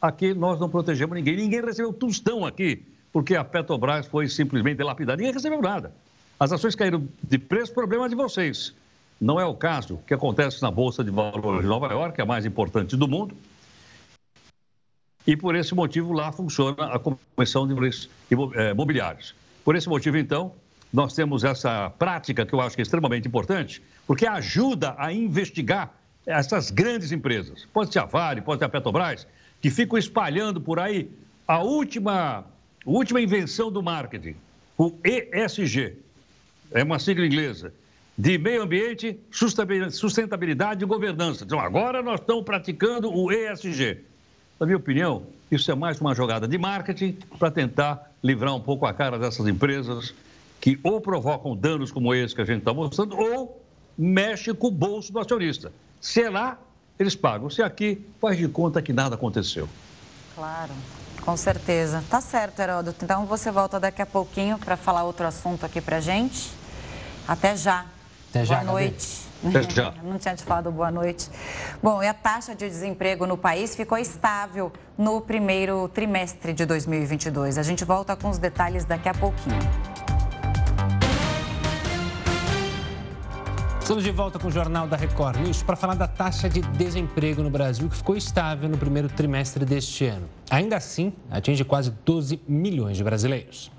Aqui 0.00 0.32
nós 0.32 0.58
não 0.58 0.66
protegemos 0.66 1.14
ninguém. 1.14 1.36
Ninguém 1.36 1.60
recebeu 1.60 1.92
tostão 1.92 2.46
aqui, 2.46 2.82
porque 3.12 3.36
a 3.36 3.44
Petrobras 3.44 4.06
foi 4.06 4.30
simplesmente 4.30 4.82
lapidada. 4.82 5.18
Ninguém 5.18 5.34
recebeu 5.34 5.60
nada. 5.60 5.92
As 6.40 6.52
ações 6.52 6.74
caíram 6.74 7.06
de 7.22 7.36
preço, 7.36 7.74
problema 7.74 8.08
de 8.08 8.14
vocês. 8.14 8.72
Não 9.20 9.38
é 9.38 9.44
o 9.44 9.54
caso 9.54 10.00
que 10.06 10.14
acontece 10.14 10.62
na 10.62 10.70
Bolsa 10.70 11.04
de 11.04 11.10
Valores 11.10 11.60
de 11.60 11.66
Nova 11.66 11.88
York, 11.88 12.14
que 12.14 12.22
é 12.22 12.24
a 12.24 12.26
mais 12.26 12.46
importante 12.46 12.96
do 12.96 13.06
mundo. 13.06 13.36
e 15.26 15.36
por 15.36 15.54
esse 15.54 15.74
motivo 15.74 16.14
lá 16.14 16.32
funciona 16.32 16.94
a 16.94 16.98
Comissão 16.98 17.66
de 17.66 17.74
Valores 17.74 18.08
eh, 18.54 18.70
Imobiliários. 18.70 19.34
Por 19.62 19.76
esse 19.76 19.88
motivo, 19.88 20.16
então, 20.16 20.54
nós 20.96 21.12
temos 21.12 21.44
essa 21.44 21.90
prática 21.90 22.46
que 22.46 22.54
eu 22.54 22.60
acho 22.62 22.74
que 22.74 22.80
é 22.80 22.82
extremamente 22.82 23.28
importante, 23.28 23.82
porque 24.06 24.26
ajuda 24.26 24.94
a 24.96 25.12
investigar 25.12 25.92
essas 26.24 26.70
grandes 26.70 27.12
empresas. 27.12 27.68
Pode 27.70 27.92
ser 27.92 27.98
a 27.98 28.06
Vale, 28.06 28.40
pode 28.40 28.60
ser 28.60 28.64
a 28.64 28.68
Petrobras, 28.70 29.26
que 29.60 29.68
ficam 29.68 29.98
espalhando 29.98 30.58
por 30.58 30.80
aí 30.80 31.10
a 31.46 31.58
última, 31.58 32.38
a 32.38 32.44
última 32.86 33.20
invenção 33.20 33.70
do 33.70 33.82
marketing, 33.82 34.36
o 34.78 34.94
ESG. 35.04 35.98
É 36.70 36.82
uma 36.82 36.98
sigla 36.98 37.26
inglesa 37.26 37.74
de 38.16 38.38
meio 38.38 38.62
ambiente, 38.62 39.20
sustentabilidade 39.30 40.82
e 40.82 40.86
governança. 40.86 41.44
Então, 41.44 41.60
agora 41.60 42.02
nós 42.02 42.20
estamos 42.20 42.42
praticando 42.42 43.14
o 43.14 43.30
ESG. 43.30 43.98
Na 44.58 44.64
minha 44.64 44.78
opinião, 44.78 45.26
isso 45.52 45.70
é 45.70 45.74
mais 45.74 46.00
uma 46.00 46.14
jogada 46.14 46.48
de 46.48 46.56
marketing 46.56 47.18
para 47.38 47.50
tentar 47.50 48.10
livrar 48.24 48.54
um 48.54 48.60
pouco 48.60 48.86
a 48.86 48.94
cara 48.94 49.18
dessas 49.18 49.46
empresas 49.46 50.14
que 50.60 50.78
ou 50.82 51.00
provocam 51.00 51.56
danos 51.56 51.90
como 51.90 52.14
esse 52.14 52.34
que 52.34 52.40
a 52.40 52.44
gente 52.44 52.58
está 52.58 52.72
mostrando, 52.72 53.16
ou 53.16 53.62
mexe 53.96 54.52
com 54.52 54.68
o 54.68 54.70
bolso 54.70 55.12
do 55.12 55.18
acionista. 55.18 55.72
Se 56.00 56.22
é 56.22 56.30
lá, 56.30 56.58
eles 56.98 57.14
pagam. 57.14 57.48
Se 57.50 57.62
é 57.62 57.64
aqui, 57.64 58.04
faz 58.20 58.36
de 58.36 58.48
conta 58.48 58.82
que 58.82 58.92
nada 58.92 59.14
aconteceu. 59.14 59.68
Claro, 60.34 60.72
com 61.22 61.36
certeza. 61.36 62.04
Tá 62.10 62.20
certo, 62.20 62.60
Heródoto. 62.60 63.04
Então 63.04 63.26
você 63.26 63.50
volta 63.50 63.80
daqui 63.80 64.02
a 64.02 64.06
pouquinho 64.06 64.58
para 64.58 64.76
falar 64.76 65.04
outro 65.04 65.26
assunto 65.26 65.64
aqui 65.64 65.80
para 65.80 66.00
gente. 66.00 66.52
Até 67.26 67.56
já. 67.56 67.86
Até 68.30 68.44
já, 68.44 68.56
Boa 68.56 68.72
noite. 68.72 69.26
Já. 69.70 69.92
Não 70.02 70.18
tinha 70.18 70.34
te 70.34 70.42
falado 70.42 70.70
boa 70.70 70.90
noite. 70.90 71.30
Bom, 71.82 72.02
e 72.02 72.08
a 72.08 72.14
taxa 72.14 72.54
de 72.54 72.68
desemprego 72.68 73.26
no 73.26 73.36
país 73.36 73.76
ficou 73.76 73.98
estável 73.98 74.72
no 74.96 75.20
primeiro 75.20 75.88
trimestre 75.88 76.52
de 76.52 76.64
2022. 76.64 77.58
A 77.58 77.62
gente 77.62 77.84
volta 77.84 78.16
com 78.16 78.28
os 78.28 78.38
detalhes 78.38 78.84
daqui 78.84 79.08
a 79.08 79.14
pouquinho. 79.14 79.58
Estamos 83.86 84.02
de 84.02 84.10
volta 84.10 84.36
com 84.36 84.48
o 84.48 84.50
Jornal 84.50 84.88
da 84.88 84.96
Record 84.96 85.38
News 85.38 85.62
para 85.62 85.76
falar 85.76 85.94
da 85.94 86.08
taxa 86.08 86.48
de 86.48 86.60
desemprego 86.60 87.40
no 87.40 87.48
Brasil, 87.48 87.88
que 87.88 87.94
ficou 87.94 88.16
estável 88.16 88.68
no 88.68 88.76
primeiro 88.76 89.08
trimestre 89.08 89.64
deste 89.64 90.06
ano. 90.06 90.28
Ainda 90.50 90.76
assim, 90.76 91.12
atinge 91.30 91.62
quase 91.62 91.92
12 92.04 92.40
milhões 92.48 92.96
de 92.96 93.04
brasileiros. 93.04 93.70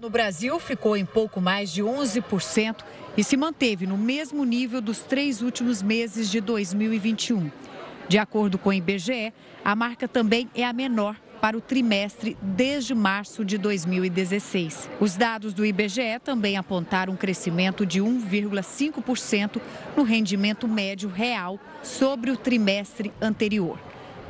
No 0.00 0.08
Brasil, 0.08 0.60
ficou 0.60 0.96
em 0.96 1.04
pouco 1.04 1.40
mais 1.40 1.72
de 1.72 1.82
11% 1.82 2.84
e 3.16 3.24
se 3.24 3.36
manteve 3.36 3.84
no 3.84 3.98
mesmo 3.98 4.44
nível 4.44 4.80
dos 4.80 5.00
três 5.00 5.42
últimos 5.42 5.82
meses 5.82 6.30
de 6.30 6.40
2021. 6.40 7.50
De 8.08 8.16
acordo 8.16 8.58
com 8.58 8.68
o 8.68 8.72
IBGE, 8.72 9.32
a 9.64 9.74
marca 9.74 10.06
também 10.06 10.48
é 10.54 10.64
a 10.64 10.72
menor 10.72 11.16
para 11.40 11.56
o 11.56 11.60
trimestre 11.60 12.36
desde 12.42 12.94
março 12.94 13.44
de 13.44 13.56
2016. 13.58 14.90
Os 15.00 15.16
dados 15.16 15.54
do 15.54 15.64
IBGE 15.64 16.18
também 16.22 16.56
apontaram 16.56 17.12
um 17.12 17.16
crescimento 17.16 17.86
de 17.86 18.00
1,5% 18.00 19.60
no 19.96 20.02
rendimento 20.02 20.66
médio 20.66 21.08
real 21.08 21.58
sobre 21.82 22.30
o 22.30 22.36
trimestre 22.36 23.12
anterior. 23.20 23.78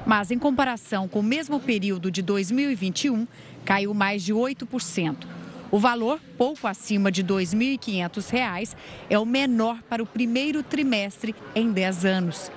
Mas, 0.06 0.30
em 0.30 0.38
comparação 0.38 1.08
com 1.08 1.20
o 1.20 1.22
mesmo 1.22 1.60
período 1.60 2.10
de 2.10 2.22
2021, 2.22 3.26
caiu 3.64 3.92
mais 3.92 4.22
de 4.22 4.32
8%. 4.32 5.26
O 5.70 5.78
valor, 5.78 6.18
pouco 6.38 6.66
acima 6.66 7.12
de 7.12 7.20
R$ 7.20 7.28
2.500, 7.28 8.74
é 9.10 9.18
o 9.18 9.26
menor 9.26 9.82
para 9.82 10.02
o 10.02 10.06
primeiro 10.06 10.62
trimestre 10.62 11.34
em 11.54 11.70
10 11.70 12.04
anos. 12.06 12.50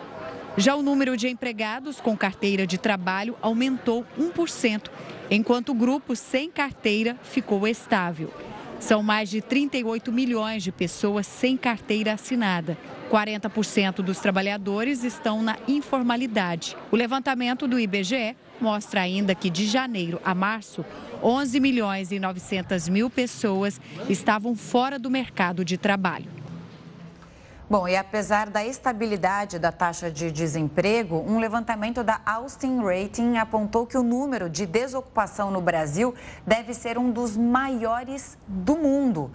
Já 0.58 0.76
o 0.76 0.82
número 0.82 1.16
de 1.16 1.30
empregados 1.30 2.02
com 2.02 2.16
carteira 2.18 2.68
de 2.68 2.78
trabalho 2.78 3.38
aumentou 3.42 4.06
1%, 4.20 4.90
enquanto 5.30 5.70
o 5.70 5.76
grupo 5.76 6.14
sem 6.14 6.52
carteira 6.52 7.18
ficou 7.24 7.66
estável. 7.66 8.34
São 8.78 9.02
mais 9.02 9.30
de 9.30 9.42
38 9.42 10.12
milhões 10.12 10.64
de 10.64 10.72
pessoas 10.72 11.26
sem 11.26 11.56
carteira 11.56 12.14
assinada. 12.14 12.78
40% 13.10 13.98
dos 13.98 14.20
trabalhadores 14.20 15.04
estão 15.04 15.42
na 15.42 15.58
informalidade. 15.68 16.76
O 16.92 16.96
levantamento 16.96 17.68
do 17.68 17.80
IBGE 17.80 18.36
mostra 18.60 19.02
ainda 19.02 19.34
que 19.36 19.50
de 19.50 19.66
janeiro 19.68 20.20
a 20.26 20.34
março, 20.36 20.84
11 21.24 21.60
milhões 21.60 22.12
e 22.12 22.20
900 22.20 22.90
mil 22.90 23.10
pessoas 23.10 23.80
estavam 24.10 24.56
fora 24.56 25.00
do 25.00 25.10
mercado 25.10 25.64
de 25.64 25.78
trabalho. 25.78 26.41
Bom, 27.72 27.88
e 27.88 27.96
apesar 27.96 28.50
da 28.50 28.66
estabilidade 28.66 29.58
da 29.58 29.72
taxa 29.72 30.12
de 30.12 30.30
desemprego, 30.30 31.24
um 31.26 31.40
levantamento 31.40 32.04
da 32.04 32.20
Austin 32.26 32.82
Rating 32.82 33.38
apontou 33.38 33.88
que 33.88 33.98
o 33.98 34.04
número 34.04 34.50
de 34.50 34.66
desocupação 34.66 35.50
no 35.50 35.62
Brasil 35.62 36.14
deve 36.46 36.74
ser 36.74 36.98
um 36.98 37.10
dos 37.10 37.38
maiores 37.38 38.38
do 38.46 38.76
mundo. 38.76 39.32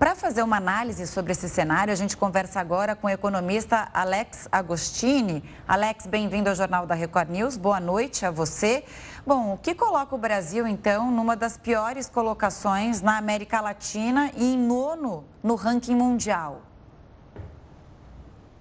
Para 0.00 0.16
fazer 0.16 0.42
uma 0.42 0.56
análise 0.56 1.06
sobre 1.06 1.30
esse 1.30 1.48
cenário, 1.48 1.92
a 1.92 1.96
gente 1.96 2.16
conversa 2.16 2.58
agora 2.58 2.96
com 2.96 3.06
o 3.06 3.10
economista 3.10 3.88
Alex 3.94 4.48
Agostini. 4.50 5.44
Alex, 5.68 6.08
bem-vindo 6.08 6.50
ao 6.50 6.56
Jornal 6.56 6.86
da 6.86 6.94
Record 6.96 7.30
News. 7.30 7.56
Boa 7.56 7.78
noite 7.78 8.26
a 8.26 8.32
você. 8.32 8.82
Bom, 9.24 9.52
o 9.52 9.58
que 9.58 9.76
coloca 9.76 10.12
o 10.12 10.18
Brasil, 10.18 10.66
então, 10.66 11.12
numa 11.12 11.36
das 11.36 11.56
piores 11.56 12.08
colocações 12.08 13.00
na 13.00 13.16
América 13.16 13.60
Latina 13.60 14.32
e 14.34 14.54
em 14.54 14.58
nono 14.58 15.22
no 15.40 15.54
ranking 15.54 15.94
mundial? 15.94 16.62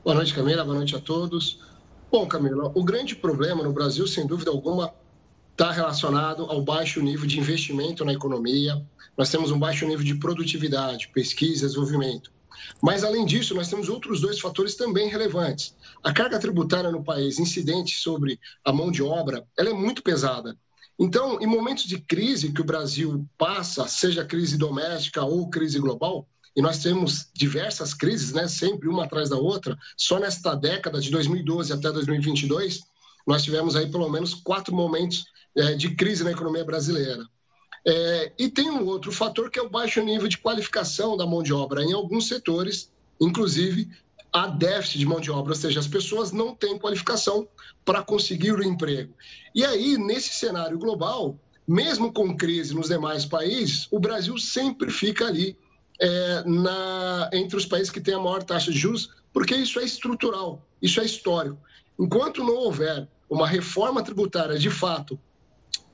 Boa 0.05 0.13
noite, 0.13 0.35
Camila. 0.35 0.63
Boa 0.63 0.75
noite 0.75 0.95
a 0.95 0.99
todos. 0.99 1.59
Bom, 2.11 2.27
Camila, 2.27 2.71
o 2.75 2.83
grande 2.83 3.15
problema 3.15 3.63
no 3.63 3.73
Brasil, 3.73 4.05
sem 4.05 4.27
dúvida 4.27 4.51
alguma, 4.51 4.93
está 5.51 5.71
relacionado 5.71 6.43
ao 6.43 6.61
baixo 6.61 7.01
nível 7.01 7.25
de 7.25 7.39
investimento 7.39 8.05
na 8.05 8.13
economia. 8.13 8.85
Nós 9.17 9.31
temos 9.31 9.49
um 9.49 9.57
baixo 9.57 9.83
nível 9.87 10.05
de 10.05 10.13
produtividade, 10.13 11.09
pesquisa, 11.11 11.65
desenvolvimento. 11.65 12.31
Mas, 12.79 13.03
além 13.03 13.25
disso, 13.25 13.55
nós 13.55 13.67
temos 13.67 13.89
outros 13.89 14.21
dois 14.21 14.39
fatores 14.39 14.75
também 14.75 15.09
relevantes. 15.09 15.75
A 16.03 16.13
carga 16.13 16.37
tributária 16.37 16.91
no 16.91 17.03
país, 17.03 17.39
incidente 17.39 17.97
sobre 17.97 18.39
a 18.63 18.71
mão 18.71 18.91
de 18.91 19.01
obra, 19.01 19.43
ela 19.57 19.71
é 19.71 19.73
muito 19.73 20.03
pesada. 20.03 20.55
Então, 20.99 21.41
em 21.41 21.47
momentos 21.47 21.85
de 21.85 21.99
crise 21.99 22.53
que 22.53 22.61
o 22.61 22.65
Brasil 22.65 23.27
passa, 23.39 23.87
seja 23.87 24.23
crise 24.23 24.55
doméstica 24.55 25.25
ou 25.25 25.49
crise 25.49 25.79
global, 25.79 26.27
e 26.55 26.61
nós 26.61 26.79
temos 26.79 27.27
diversas 27.33 27.93
crises, 27.93 28.31
né, 28.31 28.47
sempre 28.47 28.87
uma 28.87 29.03
atrás 29.03 29.29
da 29.29 29.37
outra, 29.37 29.77
só 29.97 30.19
nesta 30.19 30.55
década 30.55 31.01
de 31.01 31.11
2012 31.11 31.73
até 31.73 31.91
2022, 31.91 32.81
nós 33.27 33.43
tivemos 33.43 33.75
aí 33.75 33.91
pelo 33.91 34.09
menos 34.09 34.33
quatro 34.33 34.73
momentos 34.73 35.25
é, 35.55 35.73
de 35.73 35.95
crise 35.95 36.23
na 36.23 36.31
economia 36.31 36.63
brasileira. 36.63 37.25
É, 37.87 38.31
e 38.39 38.49
tem 38.49 38.69
um 38.69 38.85
outro 38.85 39.11
fator 39.11 39.51
que 39.51 39.59
é 39.59 39.61
o 39.61 39.69
baixo 39.69 40.01
nível 40.01 40.27
de 40.27 40.37
qualificação 40.37 41.15
da 41.17 41.25
mão 41.25 41.43
de 41.43 41.53
obra. 41.53 41.83
Em 41.83 41.93
alguns 41.93 42.27
setores, 42.27 42.91
inclusive, 43.19 43.89
há 44.33 44.47
déficit 44.47 44.99
de 44.99 45.05
mão 45.05 45.19
de 45.19 45.31
obra, 45.31 45.51
ou 45.53 45.57
seja, 45.57 45.79
as 45.79 45.87
pessoas 45.87 46.31
não 46.31 46.55
têm 46.55 46.79
qualificação 46.79 47.47
para 47.83 48.01
conseguir 48.01 48.53
o 48.53 48.63
emprego. 48.63 49.13
E 49.53 49.63
aí, 49.63 49.97
nesse 49.97 50.29
cenário 50.29 50.79
global, 50.79 51.39
mesmo 51.67 52.11
com 52.11 52.35
crise 52.35 52.73
nos 52.73 52.87
demais 52.87 53.25
países, 53.25 53.87
o 53.91 53.99
Brasil 53.99 54.37
sempre 54.37 54.89
fica 54.89 55.27
ali 55.27 55.57
é, 55.99 56.43
na, 56.45 57.29
entre 57.33 57.57
os 57.57 57.65
países 57.65 57.91
que 57.91 58.01
têm 58.01 58.15
a 58.15 58.19
maior 58.19 58.43
taxa 58.43 58.71
de 58.71 58.77
juros, 58.77 59.11
porque 59.33 59.55
isso 59.55 59.79
é 59.79 59.83
estrutural, 59.83 60.65
isso 60.81 60.99
é 60.99 61.05
histórico. 61.05 61.57
Enquanto 61.99 62.43
não 62.43 62.55
houver 62.55 63.07
uma 63.29 63.47
reforma 63.47 64.03
tributária 64.03 64.57
de 64.57 64.69
fato 64.69 65.19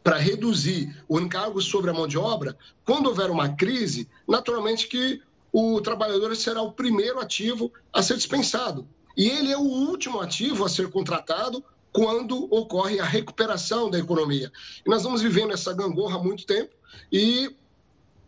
para 0.03 0.17
reduzir 0.17 1.03
o 1.07 1.19
encargo 1.19 1.61
sobre 1.61 1.91
a 1.91 1.93
mão 1.93 2.07
de 2.07 2.17
obra, 2.17 2.57
quando 2.85 3.07
houver 3.07 3.29
uma 3.29 3.49
crise, 3.49 4.09
naturalmente 4.27 4.87
que 4.87 5.21
o 5.53 5.79
trabalhador 5.81 6.35
será 6.35 6.61
o 6.61 6.71
primeiro 6.71 7.19
ativo 7.19 7.71
a 7.93 8.01
ser 8.01 8.15
dispensado. 8.15 8.87
E 9.15 9.27
ele 9.27 9.51
é 9.51 9.57
o 9.57 9.61
último 9.61 10.21
ativo 10.21 10.63
a 10.63 10.69
ser 10.69 10.89
contratado 10.89 11.63
quando 11.91 12.47
ocorre 12.53 12.99
a 12.99 13.05
recuperação 13.05 13.89
da 13.89 13.99
economia. 13.99 14.51
E 14.85 14.89
nós 14.89 15.03
vamos 15.03 15.21
vivendo 15.21 15.51
essa 15.51 15.73
gangorra 15.73 16.15
há 16.15 16.23
muito 16.23 16.45
tempo 16.45 16.73
e 17.11 17.53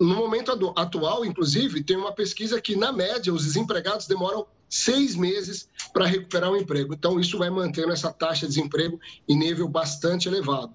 no 0.03 0.15
momento 0.15 0.51
atual, 0.75 1.25
inclusive, 1.25 1.83
tem 1.83 1.97
uma 1.97 2.11
pesquisa 2.11 2.61
que, 2.61 2.75
na 2.75 2.91
média, 2.91 3.33
os 3.33 3.43
desempregados 3.45 4.05
demoram 4.07 4.45
seis 4.69 5.15
meses 5.15 5.69
para 5.93 6.05
recuperar 6.05 6.51
o 6.51 6.57
emprego. 6.57 6.93
Então, 6.93 7.19
isso 7.19 7.37
vai 7.37 7.49
mantendo 7.49 7.91
essa 7.91 8.11
taxa 8.11 8.47
de 8.47 8.53
desemprego 8.53 8.99
em 9.27 9.37
nível 9.37 9.67
bastante 9.67 10.27
elevado. 10.27 10.73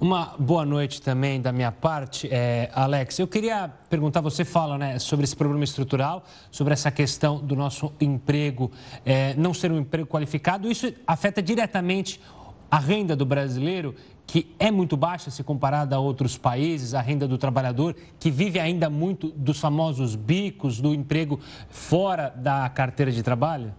Uma 0.00 0.36
boa 0.38 0.64
noite 0.64 1.02
também 1.02 1.40
da 1.40 1.50
minha 1.50 1.72
parte, 1.72 2.28
é, 2.30 2.70
Alex. 2.72 3.18
Eu 3.18 3.26
queria 3.26 3.68
perguntar, 3.90 4.20
você 4.20 4.44
fala 4.44 4.78
né, 4.78 4.98
sobre 5.00 5.24
esse 5.24 5.34
problema 5.34 5.64
estrutural, 5.64 6.24
sobre 6.52 6.72
essa 6.72 6.88
questão 6.90 7.38
do 7.38 7.56
nosso 7.56 7.92
emprego 8.00 8.70
é, 9.04 9.34
não 9.34 9.52
ser 9.52 9.72
um 9.72 9.78
emprego 9.78 10.06
qualificado. 10.06 10.70
Isso 10.70 10.92
afeta 11.04 11.42
diretamente 11.42 12.20
a 12.70 12.78
renda 12.78 13.16
do 13.16 13.26
brasileiro, 13.26 13.94
que 14.28 14.54
é 14.60 14.70
muito 14.70 14.96
baixa 14.96 15.30
se 15.30 15.42
comparada 15.42 15.96
a 15.96 15.98
outros 15.98 16.38
países, 16.38 16.94
a 16.94 17.00
renda 17.00 17.26
do 17.26 17.36
trabalhador, 17.36 17.96
que 18.20 18.30
vive 18.30 18.60
ainda 18.60 18.88
muito 18.88 19.30
dos 19.30 19.58
famosos 19.58 20.14
bicos, 20.14 20.80
do 20.80 20.94
emprego 20.94 21.40
fora 21.68 22.28
da 22.28 22.68
carteira 22.68 23.10
de 23.10 23.24
trabalho? 23.24 23.74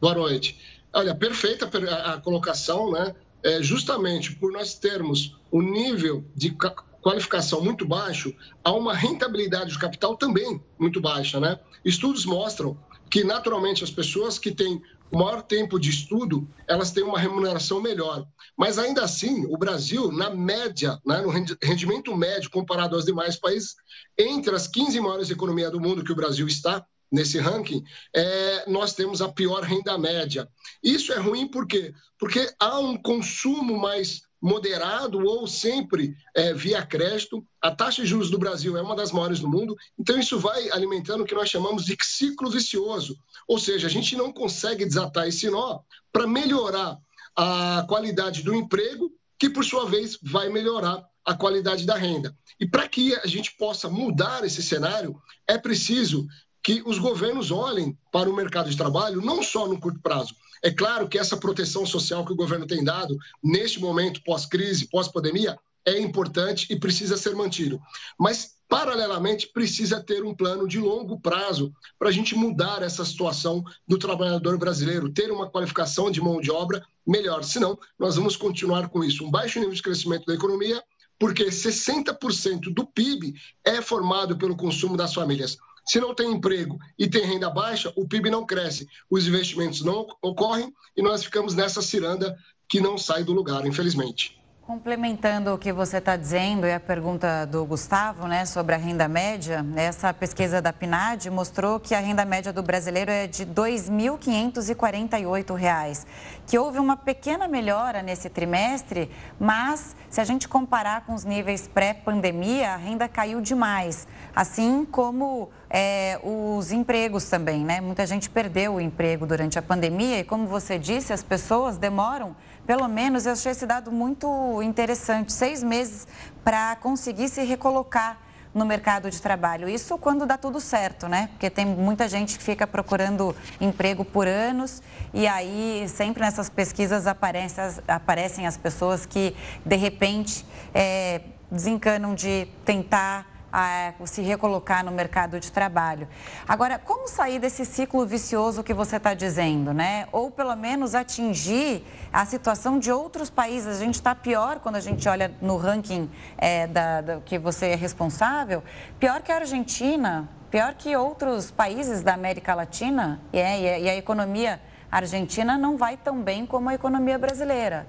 Boa 0.00 0.14
noite. 0.14 0.58
Olha, 0.92 1.14
perfeita 1.14 1.70
a 2.04 2.20
colocação, 2.20 2.90
né? 2.90 3.14
é, 3.42 3.62
justamente 3.62 4.34
por 4.34 4.52
nós 4.52 4.74
termos 4.74 5.36
um 5.52 5.62
nível 5.62 6.24
de 6.34 6.56
qualificação 7.00 7.62
muito 7.62 7.86
baixo, 7.86 8.34
há 8.62 8.72
uma 8.72 8.94
rentabilidade 8.94 9.70
de 9.70 9.78
capital 9.78 10.16
também 10.16 10.60
muito 10.78 11.00
baixa, 11.00 11.38
né? 11.38 11.58
Estudos 11.84 12.24
mostram 12.26 12.76
que, 13.08 13.24
naturalmente, 13.24 13.84
as 13.84 13.90
pessoas 13.90 14.38
que 14.38 14.50
têm 14.50 14.82
maior 15.16 15.42
tempo 15.42 15.78
de 15.78 15.90
estudo, 15.90 16.48
elas 16.66 16.90
têm 16.90 17.02
uma 17.02 17.18
remuneração 17.18 17.80
melhor. 17.80 18.26
Mas, 18.56 18.78
ainda 18.78 19.02
assim, 19.02 19.46
o 19.46 19.56
Brasil, 19.56 20.12
na 20.12 20.30
média, 20.30 21.00
né, 21.04 21.20
no 21.20 21.30
rendimento 21.30 22.16
médio 22.16 22.50
comparado 22.50 22.96
aos 22.96 23.04
demais 23.04 23.36
países, 23.36 23.74
entre 24.18 24.54
as 24.54 24.66
15 24.66 25.00
maiores 25.00 25.30
economias 25.30 25.72
do 25.72 25.80
mundo 25.80 26.04
que 26.04 26.12
o 26.12 26.16
Brasil 26.16 26.46
está, 26.46 26.84
nesse 27.10 27.38
ranking, 27.38 27.82
é, 28.14 28.70
nós 28.70 28.94
temos 28.94 29.22
a 29.22 29.28
pior 29.28 29.62
renda 29.62 29.96
média. 29.96 30.48
Isso 30.82 31.12
é 31.12 31.18
ruim 31.18 31.48
por 31.48 31.66
quê? 31.66 31.92
Porque 32.18 32.52
há 32.60 32.78
um 32.78 32.96
consumo 32.96 33.78
mais 33.78 34.22
moderado 34.40 35.18
ou 35.24 35.46
sempre 35.46 36.14
é, 36.34 36.52
via 36.54 36.84
crédito. 36.84 37.44
A 37.60 37.70
taxa 37.70 38.02
de 38.02 38.08
juros 38.08 38.30
do 38.30 38.38
Brasil 38.38 38.76
é 38.76 38.82
uma 38.82 38.96
das 38.96 39.12
maiores 39.12 39.40
do 39.40 39.48
mundo, 39.48 39.76
então 39.98 40.18
isso 40.18 40.38
vai 40.38 40.70
alimentando 40.70 41.22
o 41.22 41.26
que 41.26 41.34
nós 41.34 41.48
chamamos 41.48 41.84
de 41.84 41.96
ciclo 42.02 42.50
vicioso. 42.50 43.16
Ou 43.46 43.58
seja, 43.58 43.86
a 43.86 43.90
gente 43.90 44.16
não 44.16 44.32
consegue 44.32 44.84
desatar 44.84 45.26
esse 45.26 45.50
nó 45.50 45.80
para 46.12 46.26
melhorar 46.26 46.98
a 47.36 47.84
qualidade 47.88 48.42
do 48.42 48.54
emprego, 48.54 49.12
que 49.38 49.48
por 49.48 49.64
sua 49.64 49.86
vez 49.86 50.18
vai 50.22 50.48
melhorar 50.48 51.04
a 51.24 51.34
qualidade 51.34 51.84
da 51.84 51.94
renda. 51.94 52.36
E 52.58 52.66
para 52.66 52.88
que 52.88 53.14
a 53.14 53.26
gente 53.26 53.54
possa 53.56 53.88
mudar 53.88 54.44
esse 54.44 54.62
cenário, 54.62 55.20
é 55.46 55.56
preciso 55.56 56.26
que 56.62 56.82
os 56.84 56.98
governos 56.98 57.50
olhem 57.50 57.96
para 58.10 58.28
o 58.28 58.34
mercado 58.34 58.68
de 58.68 58.76
trabalho 58.76 59.22
não 59.22 59.42
só 59.42 59.68
no 59.68 59.78
curto 59.78 60.00
prazo, 60.00 60.34
é 60.62 60.70
claro 60.70 61.08
que 61.08 61.18
essa 61.18 61.36
proteção 61.36 61.86
social 61.86 62.24
que 62.24 62.32
o 62.32 62.36
governo 62.36 62.66
tem 62.66 62.82
dado 62.82 63.16
neste 63.42 63.80
momento 63.80 64.22
pós-crise, 64.24 64.88
pós-pandemia, 64.88 65.58
é 65.84 65.98
importante 65.98 66.66
e 66.70 66.78
precisa 66.78 67.16
ser 67.16 67.34
mantido. 67.34 67.80
Mas, 68.18 68.56
paralelamente, 68.68 69.48
precisa 69.48 70.02
ter 70.02 70.22
um 70.22 70.34
plano 70.34 70.68
de 70.68 70.78
longo 70.78 71.18
prazo 71.18 71.72
para 71.98 72.08
a 72.08 72.12
gente 72.12 72.34
mudar 72.34 72.82
essa 72.82 73.04
situação 73.04 73.64
do 73.86 73.98
trabalhador 73.98 74.58
brasileiro, 74.58 75.08
ter 75.08 75.30
uma 75.32 75.48
qualificação 75.48 76.10
de 76.10 76.20
mão 76.20 76.40
de 76.40 76.50
obra 76.50 76.84
melhor. 77.06 77.42
Senão, 77.42 77.78
nós 77.98 78.16
vamos 78.16 78.36
continuar 78.36 78.88
com 78.88 79.02
isso. 79.02 79.24
Um 79.24 79.30
baixo 79.30 79.58
nível 79.58 79.74
de 79.74 79.82
crescimento 79.82 80.26
da 80.26 80.34
economia, 80.34 80.82
porque 81.18 81.46
60% 81.46 82.72
do 82.72 82.86
PIB 82.86 83.34
é 83.64 83.80
formado 83.80 84.36
pelo 84.36 84.56
consumo 84.56 84.96
das 84.96 85.14
famílias. 85.14 85.56
Se 85.88 85.98
não 85.98 86.14
tem 86.14 86.30
emprego 86.30 86.78
e 86.98 87.08
tem 87.08 87.24
renda 87.24 87.48
baixa, 87.48 87.90
o 87.96 88.06
PIB 88.06 88.28
não 88.28 88.44
cresce, 88.44 88.86
os 89.10 89.26
investimentos 89.26 89.80
não 89.80 90.06
ocorrem 90.20 90.70
e 90.94 91.00
nós 91.00 91.24
ficamos 91.24 91.54
nessa 91.54 91.80
ciranda 91.80 92.36
que 92.68 92.78
não 92.78 92.98
sai 92.98 93.24
do 93.24 93.32
lugar, 93.32 93.66
infelizmente. 93.66 94.38
Complementando 94.60 95.54
o 95.54 95.58
que 95.58 95.72
você 95.72 95.96
está 95.96 96.14
dizendo 96.14 96.66
e 96.66 96.72
a 96.74 96.78
pergunta 96.78 97.46
do 97.46 97.64
Gustavo 97.64 98.28
né, 98.28 98.44
sobre 98.44 98.74
a 98.74 98.76
renda 98.76 99.08
média, 99.08 99.64
essa 99.74 100.12
pesquisa 100.12 100.60
da 100.60 100.74
PNAD 100.74 101.30
mostrou 101.30 101.80
que 101.80 101.94
a 101.94 102.00
renda 102.00 102.26
média 102.26 102.52
do 102.52 102.62
brasileiro 102.62 103.10
é 103.10 103.26
de 103.26 103.44
R$ 103.44 103.50
2.548, 103.54 106.06
que 106.46 106.58
houve 106.58 106.78
uma 106.78 106.98
pequena 106.98 107.48
melhora 107.48 108.02
nesse 108.02 108.28
trimestre, 108.28 109.10
mas 109.40 109.96
se 110.10 110.20
a 110.20 110.24
gente 110.24 110.46
comparar 110.46 111.06
com 111.06 111.14
os 111.14 111.24
níveis 111.24 111.66
pré-pandemia, 111.66 112.74
a 112.74 112.76
renda 112.76 113.08
caiu 113.08 113.40
demais, 113.40 114.06
assim 114.36 114.84
como 114.84 115.50
é, 115.70 116.18
os 116.22 116.72
empregos 116.72 117.24
também. 117.24 117.64
Né? 117.64 117.80
Muita 117.80 118.06
gente 118.06 118.28
perdeu 118.30 118.74
o 118.74 118.80
emprego 118.80 119.26
durante 119.26 119.58
a 119.58 119.62
pandemia 119.62 120.20
e, 120.20 120.24
como 120.24 120.46
você 120.46 120.78
disse, 120.78 121.12
as 121.12 121.22
pessoas 121.22 121.76
demoram 121.76 122.34
pelo 122.68 122.86
menos 122.86 123.24
eu 123.24 123.32
achei 123.32 123.52
esse 123.52 123.64
dado 123.64 123.90
muito 123.90 124.62
interessante, 124.62 125.32
seis 125.32 125.62
meses 125.62 126.06
para 126.44 126.76
conseguir 126.76 127.30
se 127.30 127.42
recolocar 127.42 128.18
no 128.52 128.66
mercado 128.66 129.10
de 129.10 129.22
trabalho. 129.22 129.70
Isso 129.70 129.96
quando 129.96 130.26
dá 130.26 130.36
tudo 130.36 130.60
certo, 130.60 131.08
né? 131.08 131.28
Porque 131.28 131.48
tem 131.48 131.64
muita 131.64 132.06
gente 132.06 132.36
que 132.36 132.44
fica 132.44 132.66
procurando 132.66 133.34
emprego 133.58 134.04
por 134.04 134.28
anos 134.28 134.82
e 135.14 135.26
aí 135.26 135.86
sempre 135.88 136.22
nessas 136.22 136.50
pesquisas 136.50 137.06
aparecem 137.06 137.64
as, 137.64 137.80
aparecem 137.88 138.46
as 138.46 138.58
pessoas 138.58 139.06
que 139.06 139.34
de 139.64 139.76
repente 139.76 140.44
é, 140.74 141.22
desencanam 141.50 142.14
de 142.14 142.48
tentar 142.66 143.37
a 143.52 143.92
se 144.04 144.22
recolocar 144.22 144.84
no 144.84 144.90
mercado 144.90 145.40
de 145.40 145.50
trabalho. 145.50 146.06
Agora, 146.46 146.78
como 146.78 147.08
sair 147.08 147.38
desse 147.38 147.64
ciclo 147.64 148.06
vicioso 148.06 148.62
que 148.62 148.74
você 148.74 148.96
está 148.96 149.14
dizendo, 149.14 149.72
né? 149.72 150.06
Ou 150.12 150.30
pelo 150.30 150.54
menos 150.54 150.94
atingir 150.94 151.84
a 152.12 152.24
situação 152.26 152.78
de 152.78 152.92
outros 152.92 153.30
países. 153.30 153.80
A 153.80 153.84
gente 153.84 153.94
está 153.94 154.14
pior 154.14 154.60
quando 154.60 154.76
a 154.76 154.80
gente 154.80 155.08
olha 155.08 155.32
no 155.40 155.56
ranking 155.56 156.10
é, 156.36 156.66
da, 156.66 157.00
da, 157.00 157.20
que 157.20 157.38
você 157.38 157.68
é 157.68 157.74
responsável, 157.74 158.62
pior 158.98 159.22
que 159.22 159.32
a 159.32 159.36
Argentina, 159.36 160.28
pior 160.50 160.74
que 160.74 160.94
outros 160.96 161.50
países 161.50 162.02
da 162.02 162.14
América 162.14 162.54
Latina. 162.54 163.20
É, 163.32 163.60
e, 163.60 163.68
a, 163.68 163.78
e 163.78 163.88
a 163.90 163.96
economia 163.96 164.60
argentina 164.90 165.58
não 165.58 165.76
vai 165.76 165.96
tão 165.96 166.22
bem 166.22 166.46
como 166.46 166.68
a 166.68 166.74
economia 166.74 167.18
brasileira. 167.18 167.86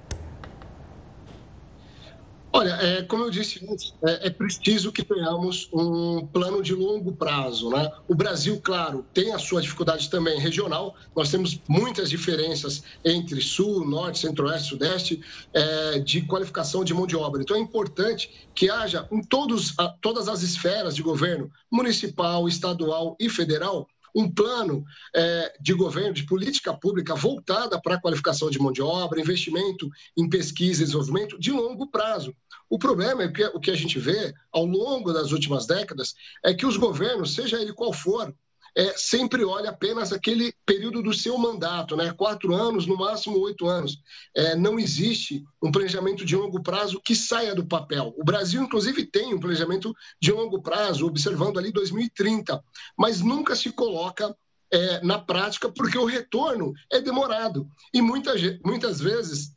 Olha, 2.52 2.70
é, 2.70 3.02
como 3.02 3.24
eu 3.24 3.30
disse 3.30 3.64
antes, 3.70 3.94
é, 4.04 4.26
é, 4.26 4.30
preciso 4.30 4.90
que 4.90 5.04
tenhamos 5.04 5.68
um 5.72 6.26
plano 6.26 6.60
de 6.62 6.74
longo 6.74 7.12
prazo. 7.12 7.70
Né? 7.70 7.90
O 8.08 8.14
Brasil, 8.14 8.60
claro, 8.60 9.06
tem 9.14 9.32
a 9.32 9.38
sua 9.38 9.62
dificuldade 9.62 10.10
também 10.10 10.38
regional. 10.40 10.96
Nós 11.14 11.30
temos 11.30 11.60
muitas 11.68 12.10
diferenças 12.10 12.82
entre 13.04 13.40
Sul, 13.40 13.86
Norte, 13.88 14.18
Centro-Oeste, 14.18 14.68
Sudeste, 14.68 15.20
é, 15.52 16.00
de 16.00 16.22
qualificação 16.22 16.82
de 16.82 16.92
mão 16.92 17.06
de 17.06 17.16
obra. 17.16 17.40
Então, 17.40 17.56
é 17.56 17.60
importante 17.60 18.48
que 18.52 18.68
haja 18.68 19.06
em 19.12 19.22
todos, 19.22 19.76
todas 20.00 20.28
as 20.28 20.42
esferas 20.42 20.96
de 20.96 21.02
governo, 21.02 21.50
municipal, 21.70 22.48
estadual 22.48 23.16
e 23.20 23.28
federal, 23.28 23.86
um 24.14 24.30
plano 24.30 24.84
é, 25.14 25.54
de 25.60 25.72
governo, 25.74 26.12
de 26.12 26.26
política 26.26 26.72
pública 26.74 27.14
voltada 27.14 27.80
para 27.80 27.94
a 27.94 28.00
qualificação 28.00 28.50
de 28.50 28.58
mão 28.58 28.72
de 28.72 28.82
obra, 28.82 29.20
investimento 29.20 29.88
em 30.16 30.28
pesquisa 30.28 30.82
e 30.82 30.86
desenvolvimento 30.86 31.38
de 31.38 31.50
longo 31.50 31.86
prazo. 31.90 32.34
O 32.68 32.78
problema 32.78 33.22
é 33.22 33.28
que 33.28 33.44
o 33.46 33.60
que 33.60 33.70
a 33.70 33.76
gente 33.76 33.98
vê 33.98 34.34
ao 34.52 34.64
longo 34.64 35.12
das 35.12 35.32
últimas 35.32 35.66
décadas 35.66 36.14
é 36.44 36.54
que 36.54 36.66
os 36.66 36.76
governos, 36.76 37.34
seja 37.34 37.60
ele 37.60 37.72
qual 37.72 37.92
for, 37.92 38.34
é, 38.76 38.92
sempre 38.96 39.44
olha 39.44 39.70
apenas 39.70 40.12
aquele 40.12 40.54
período 40.64 41.02
do 41.02 41.12
seu 41.12 41.36
mandato, 41.38 41.96
né? 41.96 42.12
quatro 42.12 42.54
anos, 42.54 42.86
no 42.86 42.96
máximo 42.96 43.38
oito 43.40 43.66
anos. 43.66 43.98
É, 44.36 44.54
não 44.54 44.78
existe 44.78 45.44
um 45.62 45.70
planejamento 45.70 46.24
de 46.24 46.36
longo 46.36 46.62
prazo 46.62 47.00
que 47.04 47.14
saia 47.14 47.54
do 47.54 47.66
papel. 47.66 48.14
O 48.16 48.24
Brasil, 48.24 48.62
inclusive, 48.62 49.04
tem 49.04 49.34
um 49.34 49.40
planejamento 49.40 49.94
de 50.20 50.32
longo 50.32 50.62
prazo, 50.62 51.06
observando 51.06 51.58
ali 51.58 51.72
2030, 51.72 52.62
mas 52.96 53.20
nunca 53.20 53.54
se 53.56 53.70
coloca 53.72 54.34
é, 54.72 55.04
na 55.04 55.18
prática 55.18 55.70
porque 55.70 55.98
o 55.98 56.04
retorno 56.04 56.72
é 56.90 57.00
demorado. 57.00 57.68
E 57.92 58.00
muitas, 58.00 58.40
muitas 58.64 59.00
vezes 59.00 59.52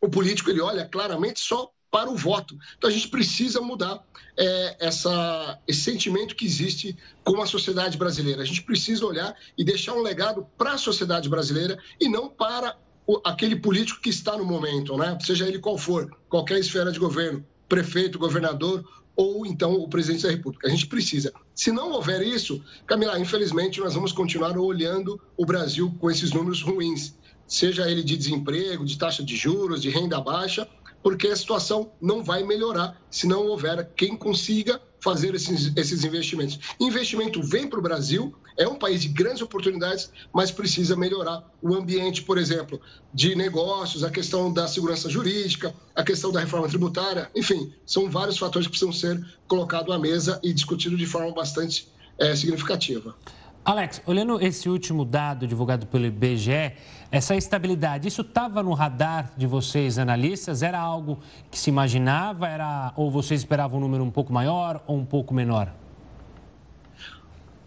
o 0.00 0.08
político 0.08 0.50
ele 0.50 0.60
olha 0.60 0.88
claramente 0.88 1.40
só 1.40 1.70
para 1.92 2.10
o 2.10 2.16
voto. 2.16 2.58
Então 2.78 2.88
a 2.88 2.92
gente 2.92 3.08
precisa 3.08 3.60
mudar 3.60 4.02
é, 4.34 4.76
essa, 4.80 5.60
esse 5.68 5.82
sentimento 5.82 6.34
que 6.34 6.46
existe 6.46 6.96
com 7.22 7.42
a 7.42 7.46
sociedade 7.46 7.98
brasileira. 7.98 8.40
A 8.40 8.46
gente 8.46 8.62
precisa 8.62 9.04
olhar 9.04 9.36
e 9.58 9.62
deixar 9.62 9.92
um 9.92 10.00
legado 10.00 10.46
para 10.56 10.72
a 10.72 10.78
sociedade 10.78 11.28
brasileira 11.28 11.78
e 12.00 12.08
não 12.08 12.30
para 12.30 12.74
o, 13.06 13.20
aquele 13.22 13.56
político 13.56 14.00
que 14.00 14.08
está 14.08 14.38
no 14.38 14.44
momento, 14.44 14.96
né? 14.96 15.18
seja 15.20 15.46
ele 15.46 15.58
qual 15.58 15.76
for, 15.76 16.10
qualquer 16.30 16.58
esfera 16.58 16.90
de 16.90 16.98
governo, 16.98 17.44
prefeito, 17.68 18.18
governador 18.18 18.82
ou 19.14 19.44
então 19.44 19.74
o 19.74 19.86
presidente 19.86 20.22
da 20.22 20.30
República. 20.30 20.66
A 20.66 20.70
gente 20.70 20.86
precisa. 20.86 21.30
Se 21.54 21.70
não 21.70 21.92
houver 21.92 22.22
isso, 22.22 22.64
Camila, 22.86 23.18
infelizmente 23.18 23.80
nós 23.80 23.92
vamos 23.92 24.12
continuar 24.12 24.56
olhando 24.56 25.20
o 25.36 25.44
Brasil 25.44 25.94
com 26.00 26.10
esses 26.10 26.32
números 26.32 26.62
ruins, 26.62 27.14
seja 27.46 27.90
ele 27.90 28.02
de 28.02 28.16
desemprego, 28.16 28.82
de 28.82 28.96
taxa 28.96 29.22
de 29.22 29.36
juros, 29.36 29.82
de 29.82 29.90
renda 29.90 30.18
baixa 30.18 30.66
porque 31.02 31.28
a 31.28 31.36
situação 31.36 31.92
não 32.00 32.22
vai 32.22 32.42
melhorar 32.42 33.00
se 33.10 33.26
não 33.26 33.46
houver 33.46 33.90
quem 33.96 34.16
consiga 34.16 34.80
fazer 35.00 35.34
esses, 35.34 35.72
esses 35.76 36.04
investimentos. 36.04 36.60
Investimento 36.78 37.42
vem 37.42 37.68
para 37.68 37.78
o 37.80 37.82
Brasil, 37.82 38.32
é 38.56 38.68
um 38.68 38.76
país 38.76 39.02
de 39.02 39.08
grandes 39.08 39.42
oportunidades, 39.42 40.10
mas 40.32 40.52
precisa 40.52 40.94
melhorar 40.94 41.42
o 41.60 41.74
ambiente, 41.74 42.22
por 42.22 42.38
exemplo, 42.38 42.80
de 43.12 43.34
negócios, 43.34 44.04
a 44.04 44.10
questão 44.10 44.52
da 44.52 44.68
segurança 44.68 45.10
jurídica, 45.10 45.74
a 45.94 46.04
questão 46.04 46.30
da 46.30 46.38
reforma 46.38 46.68
tributária, 46.68 47.28
enfim, 47.34 47.72
são 47.84 48.08
vários 48.08 48.38
fatores 48.38 48.68
que 48.68 48.78
precisam 48.78 48.92
ser 48.92 49.20
colocados 49.48 49.92
à 49.92 49.98
mesa 49.98 50.38
e 50.42 50.52
discutidos 50.52 50.98
de 50.98 51.06
forma 51.06 51.32
bastante 51.32 51.88
é, 52.16 52.36
significativa. 52.36 53.16
Alex, 53.64 54.02
olhando 54.06 54.40
esse 54.44 54.68
último 54.68 55.04
dado 55.04 55.46
divulgado 55.46 55.86
pelo 55.86 56.04
IBGE, 56.04 56.72
essa 57.12 57.36
estabilidade, 57.36 58.08
isso 58.08 58.22
estava 58.22 58.60
no 58.60 58.72
radar 58.72 59.30
de 59.36 59.46
vocês, 59.46 59.98
analistas? 59.98 60.64
Era 60.64 60.80
algo 60.80 61.20
que 61.48 61.56
se 61.56 61.70
imaginava? 61.70 62.48
Era, 62.48 62.92
ou 62.96 63.08
vocês 63.08 63.42
esperavam 63.42 63.78
um 63.78 63.82
número 63.82 64.02
um 64.02 64.10
pouco 64.10 64.32
maior 64.32 64.82
ou 64.84 64.96
um 64.96 65.04
pouco 65.04 65.32
menor? 65.32 65.72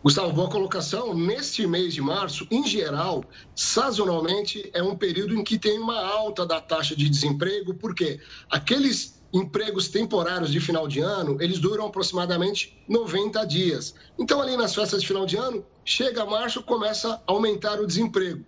Gustavo, 0.04 0.34
boa 0.34 0.50
colocação. 0.50 1.14
Neste 1.14 1.66
mês 1.66 1.94
de 1.94 2.02
março, 2.02 2.46
em 2.52 2.68
geral, 2.68 3.24
sazonalmente, 3.56 4.70
é 4.74 4.84
um 4.84 4.98
período 4.98 5.34
em 5.34 5.46
que 5.46 5.58
tem 5.58 5.80
uma 5.80 6.06
alta 6.06 6.46
da 6.46 6.60
taxa 6.60 6.94
de 6.94 7.10
desemprego, 7.10 7.74
porque 7.74 8.20
aqueles 8.52 9.15
empregos 9.36 9.90
temporários 9.90 10.50
de 10.50 10.62
final 10.62 10.88
de 10.88 11.02
ano, 11.02 11.38
eles 11.42 11.60
duram 11.60 11.86
aproximadamente 11.86 12.82
90 12.88 13.46
dias. 13.46 13.94
Então, 14.18 14.42
ali 14.42 14.56
nas 14.56 14.74
festas 14.74 15.02
de 15.02 15.08
final 15.08 15.26
de 15.26 15.36
ano, 15.36 15.66
chega 15.84 16.26
março, 16.26 16.64
começa 16.64 17.16
a 17.16 17.22
aumentar 17.28 17.82
o 17.82 17.86
desemprego. 17.86 18.46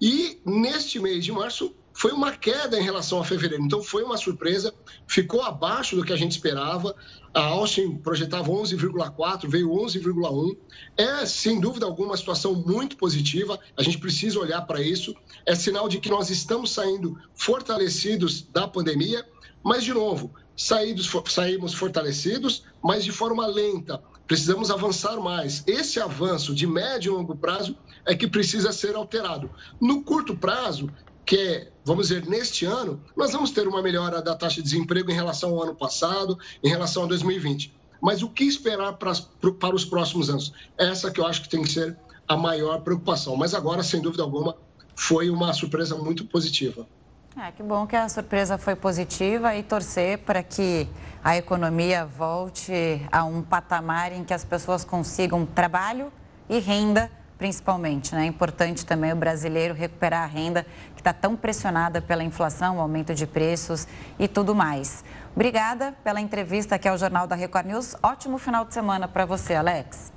E 0.00 0.40
neste 0.44 0.98
mês 0.98 1.24
de 1.24 1.30
março, 1.30 1.74
foi 1.92 2.10
uma 2.10 2.32
queda 2.32 2.78
em 2.78 2.82
relação 2.82 3.20
a 3.20 3.24
fevereiro. 3.24 3.62
Então, 3.62 3.82
foi 3.82 4.02
uma 4.02 4.16
surpresa, 4.16 4.74
ficou 5.06 5.42
abaixo 5.42 5.94
do 5.94 6.02
que 6.02 6.12
a 6.12 6.16
gente 6.16 6.32
esperava. 6.32 6.96
A 7.32 7.40
Austin 7.40 7.96
projetava 7.96 8.50
11,4, 8.50 9.48
veio 9.48 9.68
11,1. 9.70 10.56
É, 10.96 11.26
sem 11.26 11.60
dúvida 11.60 11.86
alguma, 11.86 12.08
uma 12.08 12.16
situação 12.16 12.54
muito 12.54 12.96
positiva. 12.96 13.60
A 13.76 13.82
gente 13.82 13.98
precisa 13.98 14.40
olhar 14.40 14.62
para 14.62 14.82
isso. 14.82 15.14
É 15.46 15.54
sinal 15.54 15.88
de 15.88 16.00
que 16.00 16.08
nós 16.08 16.30
estamos 16.30 16.70
saindo 16.70 17.16
fortalecidos 17.34 18.42
da 18.42 18.66
pandemia. 18.66 19.24
Mas, 19.64 19.82
de 19.82 19.94
novo, 19.94 20.30
saídos, 20.54 21.10
saímos 21.28 21.72
fortalecidos, 21.72 22.64
mas 22.82 23.02
de 23.04 23.10
forma 23.10 23.46
lenta. 23.46 24.02
Precisamos 24.26 24.70
avançar 24.70 25.18
mais. 25.20 25.64
Esse 25.66 26.00
avanço 26.00 26.54
de 26.54 26.66
médio 26.66 27.12
e 27.12 27.16
longo 27.16 27.34
prazo 27.34 27.76
é 28.06 28.14
que 28.14 28.26
precisa 28.26 28.72
ser 28.72 28.94
alterado. 28.94 29.50
No 29.80 30.02
curto 30.02 30.36
prazo, 30.36 30.90
que 31.24 31.36
é, 31.36 31.72
vamos 31.84 32.08
dizer, 32.08 32.26
neste 32.26 32.66
ano, 32.66 33.02
nós 33.16 33.32
vamos 33.32 33.50
ter 33.50 33.66
uma 33.66 33.82
melhora 33.82 34.20
da 34.20 34.34
taxa 34.34 34.56
de 34.56 34.62
desemprego 34.62 35.10
em 35.10 35.14
relação 35.14 35.50
ao 35.50 35.62
ano 35.62 35.74
passado, 35.74 36.38
em 36.62 36.68
relação 36.68 37.04
a 37.04 37.06
2020. 37.06 37.74
Mas 38.00 38.22
o 38.22 38.28
que 38.28 38.44
esperar 38.44 38.94
para, 38.94 39.12
para 39.58 39.74
os 39.74 39.84
próximos 39.84 40.28
anos? 40.28 40.52
Essa 40.76 41.10
que 41.10 41.20
eu 41.20 41.26
acho 41.26 41.42
que 41.42 41.48
tem 41.48 41.62
que 41.62 41.70
ser 41.70 41.96
a 42.28 42.36
maior 42.36 42.80
preocupação. 42.82 43.36
Mas 43.36 43.54
agora, 43.54 43.82
sem 43.82 44.00
dúvida 44.00 44.22
alguma, 44.22 44.56
foi 44.94 45.30
uma 45.30 45.52
surpresa 45.52 45.96
muito 45.96 46.24
positiva. 46.26 46.86
É, 47.36 47.50
que 47.50 47.64
bom 47.64 47.84
que 47.84 47.96
a 47.96 48.08
surpresa 48.08 48.56
foi 48.56 48.76
positiva 48.76 49.56
e 49.56 49.62
torcer 49.62 50.18
para 50.18 50.40
que 50.40 50.88
a 51.22 51.36
economia 51.36 52.06
volte 52.06 53.04
a 53.10 53.24
um 53.24 53.42
patamar 53.42 54.12
em 54.12 54.22
que 54.22 54.32
as 54.32 54.44
pessoas 54.44 54.84
consigam 54.84 55.44
trabalho 55.44 56.12
e 56.48 56.60
renda 56.60 57.10
principalmente. 57.36 58.14
Né? 58.14 58.24
É 58.24 58.26
importante 58.26 58.86
também 58.86 59.12
o 59.12 59.16
brasileiro 59.16 59.74
recuperar 59.74 60.22
a 60.22 60.26
renda 60.26 60.64
que 60.94 61.00
está 61.00 61.12
tão 61.12 61.36
pressionada 61.36 62.00
pela 62.00 62.22
inflação, 62.22 62.80
aumento 62.80 63.14
de 63.14 63.26
preços 63.26 63.86
e 64.18 64.28
tudo 64.28 64.54
mais. 64.54 65.04
Obrigada 65.34 65.92
pela 66.04 66.20
entrevista 66.20 66.76
aqui 66.76 66.86
ao 66.86 66.96
Jornal 66.96 67.26
da 67.26 67.34
Record 67.34 67.66
News. 67.66 67.96
Ótimo 68.02 68.38
final 68.38 68.64
de 68.64 68.72
semana 68.72 69.08
para 69.08 69.26
você, 69.26 69.54
Alex. 69.54 70.12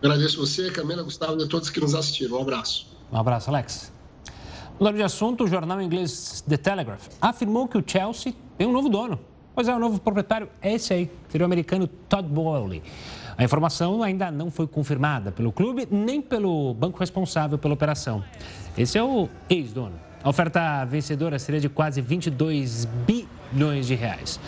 Agradeço 0.00 0.38
você, 0.38 0.70
Camila, 0.70 1.02
Gustavo 1.02 1.40
e 1.40 1.44
a 1.44 1.48
todos 1.48 1.68
que 1.68 1.80
nos 1.80 1.94
assistiram. 1.94 2.38
Um 2.38 2.42
abraço. 2.42 2.86
Um 3.10 3.18
abraço, 3.18 3.50
Alex. 3.50 3.92
Mudando 4.82 4.96
de 4.96 5.04
assunto, 5.04 5.44
o 5.44 5.46
jornal 5.46 5.80
inglês 5.80 6.42
The 6.48 6.56
Telegraph 6.56 7.06
afirmou 7.20 7.68
que 7.68 7.78
o 7.78 7.84
Chelsea 7.86 8.34
tem 8.58 8.66
um 8.66 8.72
novo 8.72 8.88
dono. 8.88 9.16
Pois 9.54 9.68
é, 9.68 9.72
o 9.72 9.78
novo 9.78 10.00
proprietário 10.00 10.48
é 10.60 10.74
esse 10.74 10.92
aí, 10.92 11.08
seria 11.28 11.44
o 11.44 11.46
americano 11.46 11.86
Todd 11.86 12.26
Bowley. 12.26 12.82
A 13.38 13.44
informação 13.44 14.02
ainda 14.02 14.28
não 14.32 14.50
foi 14.50 14.66
confirmada 14.66 15.30
pelo 15.30 15.52
clube 15.52 15.86
nem 15.88 16.20
pelo 16.20 16.74
banco 16.74 16.98
responsável 16.98 17.56
pela 17.58 17.74
operação. 17.74 18.24
Esse 18.76 18.98
é 18.98 19.04
o 19.04 19.28
ex-dono. 19.48 19.94
A 20.20 20.28
oferta 20.28 20.84
vencedora 20.84 21.38
seria 21.38 21.60
de 21.60 21.68
quase 21.68 22.00
22 22.00 22.84
bilhões 23.06 23.86
de 23.86 23.94
reais. 23.94 24.40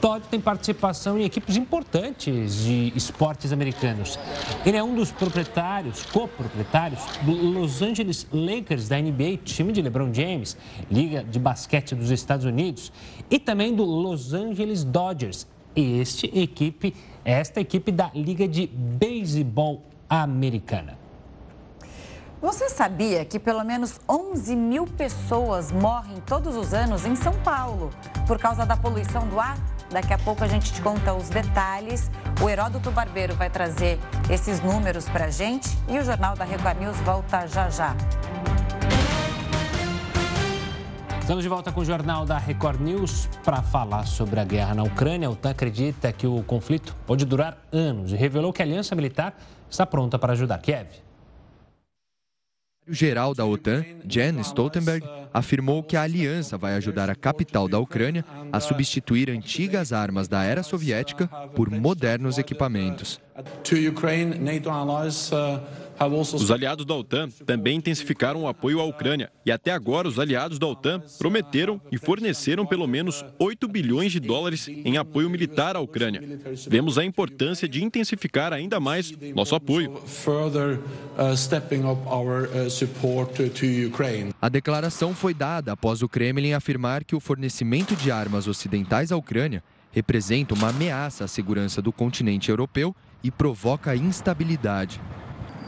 Todd 0.00 0.24
tem 0.30 0.40
participação 0.40 1.18
em 1.18 1.24
equipes 1.24 1.56
importantes 1.56 2.64
de 2.64 2.90
esportes 2.96 3.52
americanos. 3.52 4.18
Ele 4.64 4.78
é 4.78 4.82
um 4.82 4.94
dos 4.94 5.12
proprietários, 5.12 6.06
coproprietários, 6.06 7.00
do 7.22 7.32
Los 7.32 7.82
Angeles 7.82 8.26
Lakers 8.32 8.88
da 8.88 8.98
NBA, 8.98 9.36
time 9.44 9.72
de 9.72 9.82
LeBron 9.82 10.12
James, 10.12 10.56
liga 10.90 11.22
de 11.22 11.38
basquete 11.38 11.94
dos 11.94 12.10
Estados 12.10 12.46
Unidos, 12.46 12.90
e 13.30 13.38
também 13.38 13.74
do 13.74 13.84
Los 13.84 14.32
Angeles 14.32 14.84
Dodgers, 14.84 15.46
este 15.76 16.26
equipe, 16.38 16.96
esta 17.22 17.60
equipe 17.60 17.92
da 17.92 18.10
Liga 18.14 18.48
de 18.48 18.66
Beisebol 18.66 19.82
Americana. 20.08 20.98
Você 22.40 22.70
sabia 22.70 23.22
que 23.26 23.38
pelo 23.38 23.62
menos 23.62 24.00
11 24.08 24.56
mil 24.56 24.86
pessoas 24.86 25.70
morrem 25.70 26.16
todos 26.26 26.56
os 26.56 26.72
anos 26.72 27.04
em 27.04 27.14
São 27.14 27.34
Paulo 27.42 27.90
por 28.26 28.38
causa 28.38 28.64
da 28.64 28.78
poluição 28.78 29.28
do 29.28 29.38
ar? 29.38 29.58
Daqui 29.90 30.12
a 30.12 30.18
pouco 30.18 30.44
a 30.44 30.48
gente 30.48 30.72
te 30.72 30.80
conta 30.80 31.12
os 31.12 31.28
detalhes. 31.28 32.10
O 32.40 32.48
Heródoto 32.48 32.90
Barbeiro 32.92 33.34
vai 33.34 33.50
trazer 33.50 33.98
esses 34.30 34.60
números 34.62 35.08
para 35.08 35.26
a 35.26 35.30
gente 35.30 35.68
e 35.88 35.98
o 35.98 36.04
Jornal 36.04 36.36
da 36.36 36.44
Record 36.44 36.78
News 36.78 36.96
volta 36.98 37.46
já 37.48 37.68
já. 37.68 37.96
Estamos 41.20 41.42
de 41.42 41.48
volta 41.48 41.70
com 41.70 41.80
o 41.80 41.84
Jornal 41.84 42.24
da 42.24 42.38
Record 42.38 42.80
News 42.80 43.28
para 43.44 43.62
falar 43.62 44.04
sobre 44.06 44.40
a 44.40 44.44
guerra 44.44 44.74
na 44.74 44.82
Ucrânia. 44.82 45.30
O 45.30 45.36
TAN 45.36 45.50
acredita 45.50 46.12
que 46.12 46.26
o 46.26 46.42
conflito 46.42 46.96
pode 47.06 47.24
durar 47.24 47.58
anos 47.72 48.12
e 48.12 48.16
revelou 48.16 48.52
que 48.52 48.62
a 48.62 48.64
aliança 48.64 48.94
militar 48.94 49.36
está 49.68 49.84
pronta 49.86 50.18
para 50.18 50.32
ajudar 50.32 50.58
Kiev. 50.58 50.88
Geral 52.90 53.34
da 53.34 53.44
OTAN, 53.44 53.84
Jens 54.06 54.48
Stoltenberg, 54.48 55.06
afirmou 55.32 55.82
que 55.82 55.96
a 55.96 56.02
aliança 56.02 56.58
vai 56.58 56.74
ajudar 56.74 57.08
a 57.08 57.14
capital 57.14 57.68
da 57.68 57.78
Ucrânia 57.78 58.24
a 58.52 58.58
substituir 58.60 59.30
antigas 59.30 59.92
armas 59.92 60.28
da 60.28 60.42
era 60.42 60.62
soviética 60.62 61.28
por 61.54 61.70
modernos 61.70 62.38
equipamentos. 62.38 63.20
Os 66.34 66.50
aliados 66.50 66.86
da 66.86 66.94
OTAN 66.94 67.28
também 67.44 67.76
intensificaram 67.76 68.44
o 68.44 68.48
apoio 68.48 68.80
à 68.80 68.84
Ucrânia 68.84 69.30
e 69.44 69.52
até 69.52 69.70
agora 69.70 70.08
os 70.08 70.18
aliados 70.18 70.58
da 70.58 70.66
OTAN 70.66 71.02
prometeram 71.18 71.78
e 71.92 71.98
forneceram 71.98 72.64
pelo 72.64 72.86
menos 72.86 73.22
8 73.38 73.68
bilhões 73.68 74.10
de 74.10 74.18
dólares 74.18 74.66
em 74.66 74.96
apoio 74.96 75.28
militar 75.28 75.76
à 75.76 75.80
Ucrânia. 75.80 76.22
Vemos 76.66 76.96
a 76.96 77.04
importância 77.04 77.68
de 77.68 77.84
intensificar 77.84 78.50
ainda 78.50 78.80
mais 78.80 79.12
nosso 79.34 79.54
apoio. 79.54 80.00
A 84.40 84.48
declaração 84.48 85.14
foi 85.14 85.34
dada 85.34 85.72
após 85.72 86.00
o 86.00 86.08
Kremlin 86.08 86.54
afirmar 86.54 87.04
que 87.04 87.14
o 87.14 87.20
fornecimento 87.20 87.94
de 87.94 88.10
armas 88.10 88.48
ocidentais 88.48 89.12
à 89.12 89.16
Ucrânia 89.18 89.62
representa 89.92 90.54
uma 90.54 90.70
ameaça 90.70 91.24
à 91.24 91.28
segurança 91.28 91.82
do 91.82 91.92
continente 91.92 92.48
europeu 92.48 92.96
e 93.22 93.30
provoca 93.30 93.94
instabilidade. 93.94 94.98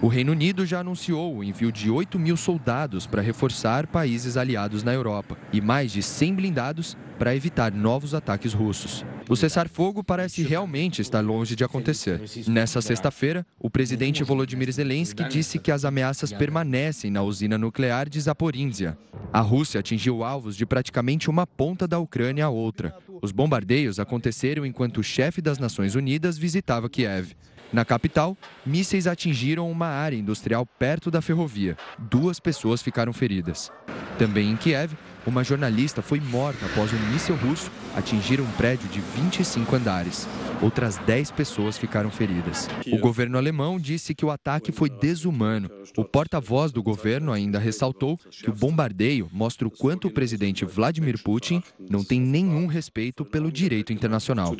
O 0.02 0.08
Reino 0.08 0.32
Unido 0.32 0.66
já 0.66 0.80
anunciou 0.80 1.36
o 1.36 1.44
envio 1.44 1.70
de 1.70 1.88
8 1.88 2.18
mil 2.18 2.36
soldados 2.36 3.06
para 3.06 3.22
reforçar 3.22 3.86
países 3.86 4.36
aliados 4.36 4.82
na 4.82 4.92
Europa 4.92 5.38
e 5.52 5.60
mais 5.60 5.92
de 5.92 6.02
100 6.02 6.34
blindados 6.34 6.96
para 7.20 7.36
evitar 7.36 7.70
novos 7.72 8.12
ataques 8.12 8.52
russos. 8.52 9.04
O 9.28 9.36
cessar-fogo 9.36 10.02
parece 10.02 10.42
realmente 10.42 11.00
estar 11.00 11.20
longe 11.20 11.54
de 11.54 11.62
acontecer. 11.62 12.20
Nessa 12.48 12.82
sexta-feira, 12.82 13.46
o 13.60 13.70
presidente 13.70 14.24
Volodymyr 14.24 14.72
Zelensky 14.72 15.22
disse 15.28 15.60
que 15.60 15.70
as 15.70 15.84
ameaças 15.84 16.32
permanecem 16.32 17.08
na 17.08 17.22
usina 17.22 17.56
nuclear 17.56 18.08
de 18.08 18.20
Zaporizhia. 18.20 18.98
A 19.32 19.40
Rússia 19.40 19.78
atingiu 19.78 20.24
alvos 20.24 20.56
de 20.56 20.66
praticamente 20.66 21.30
uma 21.30 21.46
ponta 21.46 21.86
da 21.86 22.00
Ucrânia 22.00 22.46
à 22.46 22.50
outra. 22.50 22.92
Os 23.22 23.30
bombardeios 23.30 24.00
aconteceram 24.00 24.66
enquanto 24.66 24.98
o 24.98 25.04
chefe 25.04 25.40
das 25.40 25.60
Nações 25.60 25.94
Unidas 25.94 26.36
visitava 26.36 26.90
Kiev. 26.90 27.36
Na 27.72 27.86
capital, 27.86 28.36
mísseis 28.66 29.06
atingiram 29.06 29.70
uma 29.70 29.86
área 29.86 30.16
industrial 30.16 30.66
perto 30.66 31.10
da 31.10 31.22
ferrovia. 31.22 31.76
Duas 31.98 32.38
pessoas 32.38 32.82
ficaram 32.82 33.14
feridas. 33.14 33.72
Também 34.18 34.50
em 34.50 34.56
Kiev, 34.56 34.92
uma 35.26 35.42
jornalista 35.42 36.02
foi 36.02 36.20
morta 36.20 36.66
após 36.66 36.92
um 36.92 36.98
míssil 37.10 37.34
russo 37.36 37.70
atingir 37.94 38.40
um 38.40 38.50
prédio 38.52 38.88
de 38.88 39.00
25 39.00 39.76
andares. 39.76 40.26
Outras 40.60 40.96
10 40.98 41.32
pessoas 41.32 41.76
ficaram 41.76 42.10
feridas. 42.10 42.68
O 42.92 42.98
governo 42.98 43.36
alemão 43.36 43.78
disse 43.78 44.14
que 44.14 44.24
o 44.24 44.30
ataque 44.30 44.70
foi 44.70 44.88
desumano. 44.88 45.70
O 45.96 46.04
porta-voz 46.04 46.70
do 46.72 46.82
governo 46.82 47.32
ainda 47.32 47.58
ressaltou 47.58 48.18
que 48.30 48.48
o 48.48 48.54
bombardeio 48.54 49.28
mostra 49.32 49.66
o 49.66 49.70
quanto 49.70 50.08
o 50.08 50.10
presidente 50.10 50.64
Vladimir 50.64 51.20
Putin 51.22 51.62
não 51.90 52.04
tem 52.04 52.20
nenhum 52.20 52.66
respeito 52.66 53.24
pelo 53.24 53.50
direito 53.50 53.92
internacional. 53.92 54.54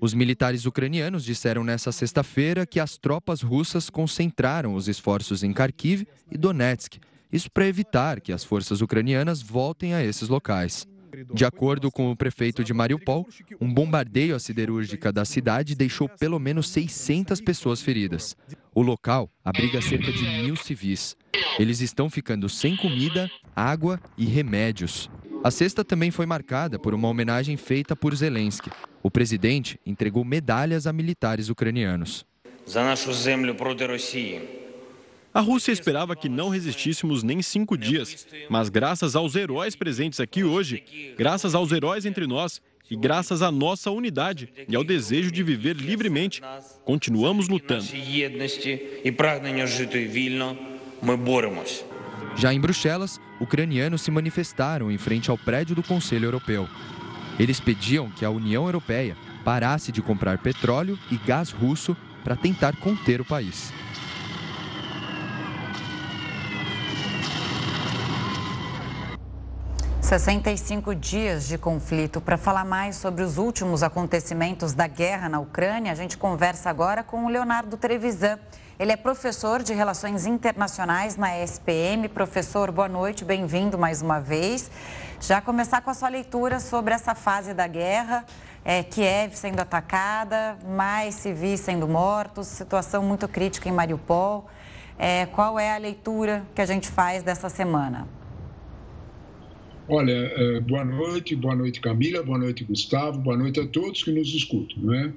Os 0.00 0.14
militares 0.14 0.66
ucranianos 0.66 1.24
disseram 1.24 1.62
nesta 1.62 1.92
sexta-feira 1.92 2.66
que 2.66 2.80
as 2.80 2.96
tropas 2.96 3.40
russas 3.42 3.88
concentraram 3.88 4.74
os 4.74 4.88
esforços 4.88 5.42
em 5.42 5.52
Kharkiv 5.52 6.06
e 6.30 6.36
Donetsk. 6.36 6.98
Isso 7.32 7.50
para 7.50 7.66
evitar 7.66 8.20
que 8.20 8.32
as 8.32 8.44
forças 8.44 8.80
ucranianas 8.80 9.42
voltem 9.42 9.94
a 9.94 10.04
esses 10.04 10.28
locais. 10.28 10.86
De 11.32 11.44
acordo 11.44 11.90
com 11.90 12.10
o 12.10 12.16
prefeito 12.16 12.62
de 12.62 12.72
Mariupol, 12.72 13.26
um 13.60 13.72
bombardeio 13.72 14.34
à 14.34 14.38
siderúrgica 14.38 15.12
da 15.12 15.24
cidade 15.24 15.74
deixou 15.74 16.08
pelo 16.08 16.38
menos 16.38 16.68
600 16.68 17.40
pessoas 17.40 17.82
feridas. 17.82 18.36
O 18.74 18.82
local 18.82 19.28
abriga 19.44 19.82
cerca 19.82 20.12
de 20.12 20.22
mil 20.22 20.56
civis. 20.56 21.16
Eles 21.58 21.80
estão 21.80 22.08
ficando 22.08 22.48
sem 22.48 22.76
comida, 22.76 23.28
água 23.54 24.00
e 24.16 24.24
remédios. 24.24 25.10
A 25.42 25.50
sexta 25.50 25.84
também 25.84 26.10
foi 26.10 26.26
marcada 26.26 26.78
por 26.78 26.94
uma 26.94 27.08
homenagem 27.08 27.56
feita 27.56 27.96
por 27.96 28.14
Zelensky. 28.14 28.70
O 29.02 29.10
presidente 29.10 29.80
entregou 29.84 30.24
medalhas 30.24 30.86
a 30.86 30.92
militares 30.92 31.48
ucranianos. 31.48 32.24
A 35.32 35.40
Rússia 35.40 35.70
esperava 35.70 36.16
que 36.16 36.28
não 36.28 36.48
resistíssemos 36.48 37.22
nem 37.22 37.40
cinco 37.40 37.78
dias, 37.78 38.26
mas 38.48 38.68
graças 38.68 39.14
aos 39.14 39.36
heróis 39.36 39.76
presentes 39.76 40.18
aqui 40.18 40.42
hoje, 40.42 40.82
graças 41.16 41.54
aos 41.54 41.70
heróis 41.70 42.04
entre 42.04 42.26
nós 42.26 42.60
e 42.90 42.96
graças 42.96 43.40
à 43.40 43.50
nossa 43.52 43.92
unidade 43.92 44.52
e 44.68 44.74
ao 44.74 44.82
desejo 44.82 45.30
de 45.30 45.44
viver 45.44 45.76
livremente, 45.76 46.42
continuamos 46.84 47.48
lutando. 47.48 47.84
Já 52.36 52.52
em 52.52 52.60
Bruxelas, 52.60 53.20
ucranianos 53.40 54.02
se 54.02 54.10
manifestaram 54.10 54.90
em 54.90 54.98
frente 54.98 55.30
ao 55.30 55.38
prédio 55.38 55.76
do 55.76 55.82
Conselho 55.82 56.26
Europeu. 56.26 56.68
Eles 57.38 57.60
pediam 57.60 58.10
que 58.10 58.24
a 58.24 58.30
União 58.30 58.66
Europeia 58.66 59.16
parasse 59.44 59.92
de 59.92 60.02
comprar 60.02 60.38
petróleo 60.38 60.98
e 61.08 61.16
gás 61.16 61.50
russo 61.50 61.96
para 62.24 62.34
tentar 62.34 62.76
conter 62.76 63.20
o 63.20 63.24
país. 63.24 63.72
Sessenta 70.10 70.50
e 70.50 70.58
cinco 70.58 70.92
dias 70.92 71.46
de 71.46 71.56
conflito. 71.56 72.20
Para 72.20 72.36
falar 72.36 72.64
mais 72.64 72.96
sobre 72.96 73.22
os 73.22 73.38
últimos 73.38 73.80
acontecimentos 73.80 74.72
da 74.72 74.88
guerra 74.88 75.28
na 75.28 75.38
Ucrânia, 75.38 75.92
a 75.92 75.94
gente 75.94 76.18
conversa 76.18 76.68
agora 76.68 77.04
com 77.04 77.26
o 77.26 77.28
Leonardo 77.28 77.76
Trevisan. 77.76 78.36
Ele 78.76 78.90
é 78.90 78.96
professor 78.96 79.62
de 79.62 79.72
Relações 79.72 80.26
Internacionais 80.26 81.16
na 81.16 81.38
SPM. 81.38 82.08
Professor, 82.08 82.72
boa 82.72 82.88
noite, 82.88 83.24
bem-vindo 83.24 83.78
mais 83.78 84.02
uma 84.02 84.18
vez. 84.18 84.68
Já 85.20 85.40
começar 85.40 85.80
com 85.80 85.90
a 85.90 85.94
sua 85.94 86.08
leitura 86.08 86.58
sobre 86.58 86.92
essa 86.92 87.14
fase 87.14 87.54
da 87.54 87.68
guerra, 87.68 88.24
é, 88.64 88.82
Kiev 88.82 89.36
sendo 89.36 89.60
atacada, 89.60 90.58
mais 90.66 91.14
civis 91.14 91.60
sendo 91.60 91.86
mortos, 91.86 92.48
situação 92.48 93.04
muito 93.04 93.28
crítica 93.28 93.68
em 93.68 93.72
Mariupol. 93.72 94.48
É, 94.98 95.26
qual 95.26 95.56
é 95.56 95.72
a 95.72 95.78
leitura 95.78 96.44
que 96.52 96.60
a 96.60 96.66
gente 96.66 96.88
faz 96.88 97.22
dessa 97.22 97.48
semana? 97.48 98.08
Olha, 99.92 100.12
é, 100.12 100.60
boa 100.60 100.84
noite, 100.84 101.34
boa 101.34 101.56
noite 101.56 101.80
Camila, 101.80 102.22
boa 102.22 102.38
noite 102.38 102.62
Gustavo, 102.62 103.18
boa 103.18 103.36
noite 103.36 103.58
a 103.58 103.66
todos 103.66 104.04
que 104.04 104.12
nos 104.12 104.32
escutam. 104.32 104.76
Não 104.80 104.94
é? 104.94 105.12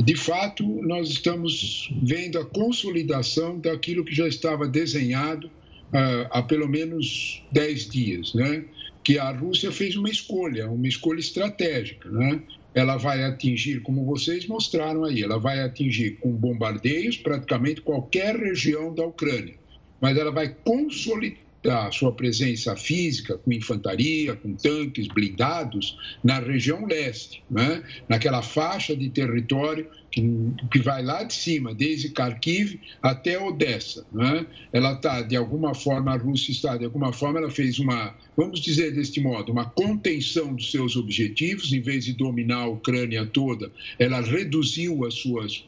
De 0.00 0.16
fato, 0.16 0.64
nós 0.82 1.10
estamos 1.10 1.88
vendo 2.02 2.36
a 2.36 2.44
consolidação 2.44 3.60
daquilo 3.60 4.04
que 4.04 4.12
já 4.12 4.26
estava 4.26 4.66
desenhado 4.66 5.46
uh, 5.46 6.26
há 6.32 6.42
pelo 6.42 6.66
menos 6.66 7.40
10 7.52 7.88
dias, 7.88 8.34
né? 8.34 8.64
que 9.04 9.16
a 9.16 9.30
Rússia 9.30 9.70
fez 9.70 9.94
uma 9.94 10.10
escolha, 10.10 10.68
uma 10.68 10.88
escolha 10.88 11.20
estratégica. 11.20 12.10
Né? 12.10 12.42
Ela 12.74 12.96
vai 12.96 13.22
atingir, 13.22 13.80
como 13.82 14.04
vocês 14.04 14.44
mostraram 14.48 15.04
aí, 15.04 15.22
ela 15.22 15.38
vai 15.38 15.60
atingir 15.60 16.16
com 16.16 16.32
bombardeios 16.32 17.16
praticamente 17.16 17.80
qualquer 17.80 18.34
região 18.34 18.92
da 18.92 19.06
Ucrânia, 19.06 19.54
mas 20.00 20.18
ela 20.18 20.32
vai 20.32 20.48
consolidar 20.48 21.45
da 21.66 21.90
sua 21.90 22.12
presença 22.12 22.76
física 22.76 23.36
com 23.36 23.52
infantaria, 23.52 24.36
com 24.36 24.54
tanques 24.54 25.08
blindados 25.08 25.98
na 26.22 26.38
região 26.38 26.86
leste, 26.86 27.42
né? 27.50 27.82
naquela 28.08 28.40
faixa 28.40 28.94
de 28.94 29.10
território 29.10 29.88
que, 30.12 30.22
que 30.70 30.78
vai 30.78 31.02
lá 31.02 31.24
de 31.24 31.34
cima, 31.34 31.74
desde 31.74 32.10
Kharkiv 32.10 32.78
até 33.02 33.36
Odessa. 33.36 34.06
Né? 34.12 34.46
Ela 34.72 34.92
está, 34.92 35.22
de 35.22 35.34
alguma 35.34 35.74
forma, 35.74 36.12
a 36.12 36.16
Rússia 36.16 36.52
está, 36.52 36.76
de 36.76 36.84
alguma 36.84 37.12
forma, 37.12 37.40
ela 37.40 37.50
fez 37.50 37.80
uma, 37.80 38.14
vamos 38.36 38.60
dizer 38.60 38.94
deste 38.94 39.20
modo, 39.20 39.50
uma 39.50 39.64
contenção 39.64 40.54
dos 40.54 40.70
seus 40.70 40.94
objetivos, 40.94 41.72
em 41.72 41.80
vez 41.80 42.04
de 42.04 42.12
dominar 42.12 42.62
a 42.62 42.68
Ucrânia 42.68 43.26
toda, 43.26 43.72
ela 43.98 44.20
reduziu 44.20 45.04
as 45.04 45.14
suas 45.14 45.64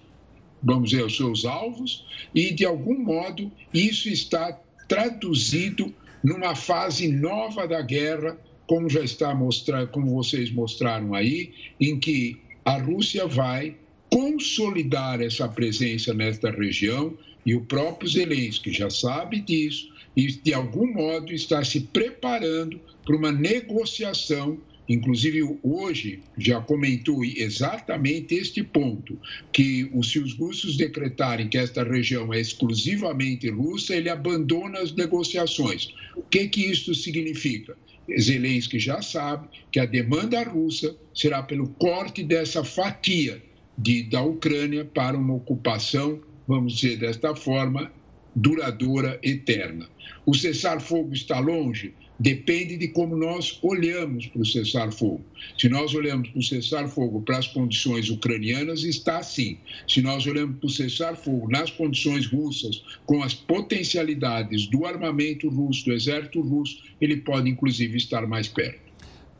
vamos 0.61 0.91
dizer, 0.91 1.05
os 1.05 1.17
seus 1.17 1.45
alvos, 1.45 2.05
e 2.35 2.53
de 2.53 2.65
algum 2.65 2.99
modo 2.99 3.51
isso 3.73 4.09
está 4.09 4.61
traduzido 4.89 5.95
numa 6.25 6.57
fase 6.57 7.07
nova 7.07 7.69
da 7.69 7.81
guerra, 7.83 8.37
como 8.67 8.89
já 8.89 9.03
está 9.03 9.35
mostrando, 9.35 9.89
como 9.89 10.17
vocês 10.17 10.51
mostraram 10.51 11.15
aí, 11.15 11.53
em 11.81 11.99
que 11.99 12.41
a 12.65 12.79
Rússia 12.79 13.27
vai 13.27 13.77
consolidar 14.11 15.21
essa 15.21 15.47
presença 15.49 16.13
nesta 16.13 16.51
região 16.51 17.17
e 17.45 17.55
o 17.55 17.61
próprio 17.63 18.11
Zelensky 18.11 18.73
já 18.73 18.91
sabe 18.91 19.41
disso 19.41 19.93
e 20.17 20.27
de 20.27 20.53
algum 20.53 20.93
modo 20.93 21.33
está 21.33 21.63
se 21.63 21.81
preparando 21.81 22.81
para 23.05 23.17
uma 23.17 23.31
negociação 23.31 24.59
Inclusive, 24.89 25.59
hoje 25.63 26.21
já 26.37 26.61
comentou 26.61 27.23
exatamente 27.25 28.35
este 28.35 28.63
ponto, 28.63 29.19
que 29.53 29.91
se 30.03 30.19
os 30.19 30.35
russos 30.35 30.77
decretarem 30.77 31.49
que 31.49 31.59
esta 31.59 31.85
região 31.85 32.33
é 32.33 32.41
exclusivamente 32.41 33.51
russa, 33.51 33.95
ele 33.95 34.09
abandona 34.09 34.79
as 34.81 34.93
negociações. 34.93 35.95
O 36.17 36.23
que, 36.23 36.49
que 36.49 36.71
isso 36.71 36.95
significa? 36.95 37.77
Zelensky 38.19 38.79
já 38.79 39.03
sabe 39.03 39.49
que 39.71 39.79
a 39.79 39.85
demanda 39.85 40.43
russa 40.43 40.97
será 41.15 41.43
pelo 41.43 41.69
corte 41.69 42.23
dessa 42.23 42.65
fatia 42.65 43.43
de, 43.77 44.05
da 44.05 44.23
Ucrânia 44.23 44.85
para 44.85 45.17
uma 45.17 45.35
ocupação, 45.35 46.21
vamos 46.47 46.77
dizer 46.77 46.97
desta 46.97 47.37
forma, 47.37 47.93
duradoura, 48.35 49.19
eterna. 49.23 49.89
O 50.25 50.35
cessar-fogo 50.35 51.13
está 51.13 51.39
longe? 51.39 51.95
depende 52.19 52.77
de 52.77 52.89
como 52.89 53.17
nós 53.17 53.59
olhamos 53.63 54.27
para 54.27 54.43
o 54.43 54.47
cessar-fogo. 54.47 55.25
Se 55.57 55.69
nós 55.69 55.95
olhamos 55.95 56.29
para 56.31 56.39
o 56.39 56.43
cessar-fogo 56.43 57.23
para 57.23 57.39
as 57.39 57.47
condições 57.47 58.11
ucranianas, 58.11 58.83
está 58.83 59.19
assim. 59.19 59.59
Se 59.87 60.03
nós 60.03 60.27
olhamos 60.27 60.59
para 60.59 60.67
o 60.67 60.71
cessar-fogo 60.71 61.49
nas 61.49 61.71
condições 61.71 62.27
russas, 62.27 62.83
com 63.07 63.23
as 63.23 63.35
potencialidades 63.35 64.67
do 64.67 64.85
armamento 64.85 65.49
russo, 65.49 65.85
do 65.85 65.93
exército 65.93 66.41
russo, 66.41 66.83
ele 67.01 67.19
pode 67.19 67.49
inclusive 67.49 67.97
estar 67.97 68.27
mais 68.27 68.49
perto. 68.49 68.89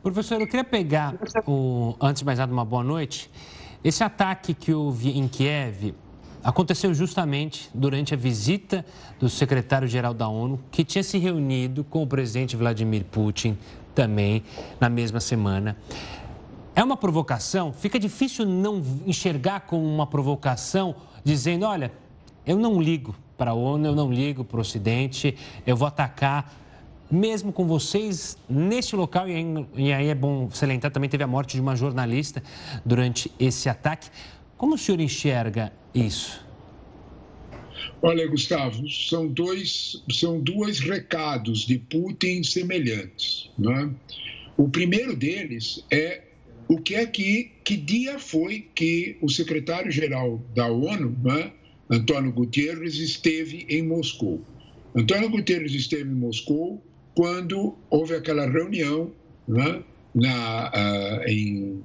Professor, 0.01 0.39
eu 0.39 0.47
queria 0.47 0.63
pegar, 0.63 1.19
o... 1.45 1.93
antes 1.99 2.21
de 2.21 2.25
mais 2.25 2.39
nada, 2.39 2.53
uma 2.53 2.63
boa 2.63 2.83
noite. 2.83 3.29
Esse 3.83 4.03
ataque 4.03 4.53
que 4.53 4.73
houve 4.73 5.09
em 5.09 5.27
Kiev 5.27 5.93
aconteceu 6.43 6.93
justamente 6.93 7.69
durante 7.73 8.13
a 8.13 8.17
visita 8.17 8.85
do 9.19 9.29
secretário-geral 9.29 10.13
da 10.13 10.27
ONU, 10.27 10.59
que 10.71 10.83
tinha 10.83 11.03
se 11.03 11.17
reunido 11.17 11.83
com 11.83 12.03
o 12.03 12.07
presidente 12.07 12.55
Vladimir 12.55 13.03
Putin 13.05 13.57
também 13.93 14.43
na 14.79 14.89
mesma 14.89 15.19
semana. 15.19 15.77
É 16.75 16.83
uma 16.83 16.95
provocação? 16.95 17.73
Fica 17.73 17.99
difícil 17.99 18.45
não 18.45 18.81
enxergar 19.05 19.61
como 19.61 19.83
uma 19.83 20.07
provocação, 20.07 20.95
dizendo: 21.23 21.65
olha, 21.65 21.91
eu 22.45 22.57
não 22.57 22.81
ligo 22.81 23.15
para 23.37 23.51
a 23.51 23.53
ONU, 23.53 23.85
eu 23.85 23.95
não 23.95 24.11
ligo 24.11 24.43
para 24.43 24.57
o 24.57 24.61
Ocidente, 24.61 25.35
eu 25.65 25.75
vou 25.75 25.87
atacar 25.87 26.53
mesmo 27.11 27.51
com 27.51 27.65
vocês 27.65 28.37
neste 28.47 28.95
local, 28.95 29.25
e 29.27 29.91
aí 29.91 30.07
é 30.09 30.15
bom 30.15 30.49
salientar, 30.51 30.91
também 30.91 31.09
teve 31.09 31.23
a 31.23 31.27
morte 31.27 31.55
de 31.55 31.61
uma 31.61 31.75
jornalista 31.75 32.43
durante 32.85 33.31
esse 33.39 33.67
ataque. 33.67 34.09
Como 34.55 34.75
o 34.75 34.77
senhor 34.77 34.99
enxerga 34.99 35.73
isso? 35.93 36.45
Olha, 38.01 38.25
Gustavo, 38.27 38.87
são 38.89 39.27
dois, 39.27 40.03
são 40.11 40.39
dois 40.39 40.79
recados 40.79 41.65
de 41.65 41.77
Putin 41.77 42.43
semelhantes. 42.43 43.49
Né? 43.57 43.91
O 44.57 44.69
primeiro 44.69 45.15
deles 45.15 45.83
é 45.91 46.23
o 46.67 46.77
que 46.77 46.95
é 46.95 47.05
que, 47.05 47.51
que 47.63 47.75
dia 47.75 48.19
foi 48.19 48.67
que 48.75 49.17
o 49.21 49.27
secretário-geral 49.27 50.39
da 50.55 50.67
ONU, 50.67 51.17
né, 51.23 51.51
Antônio 51.89 52.31
Guterres, 52.31 52.95
esteve 52.95 53.65
em 53.67 53.81
Moscou. 53.81 54.39
Antônio 54.95 55.29
Guterres 55.29 55.73
esteve 55.73 56.09
em 56.09 56.15
Moscou 56.15 56.81
quando 57.15 57.75
houve 57.89 58.13
aquela 58.13 58.47
reunião 58.47 59.11
né, 59.47 59.83
na, 60.13 60.69
uh, 60.69 61.27
em 61.27 61.83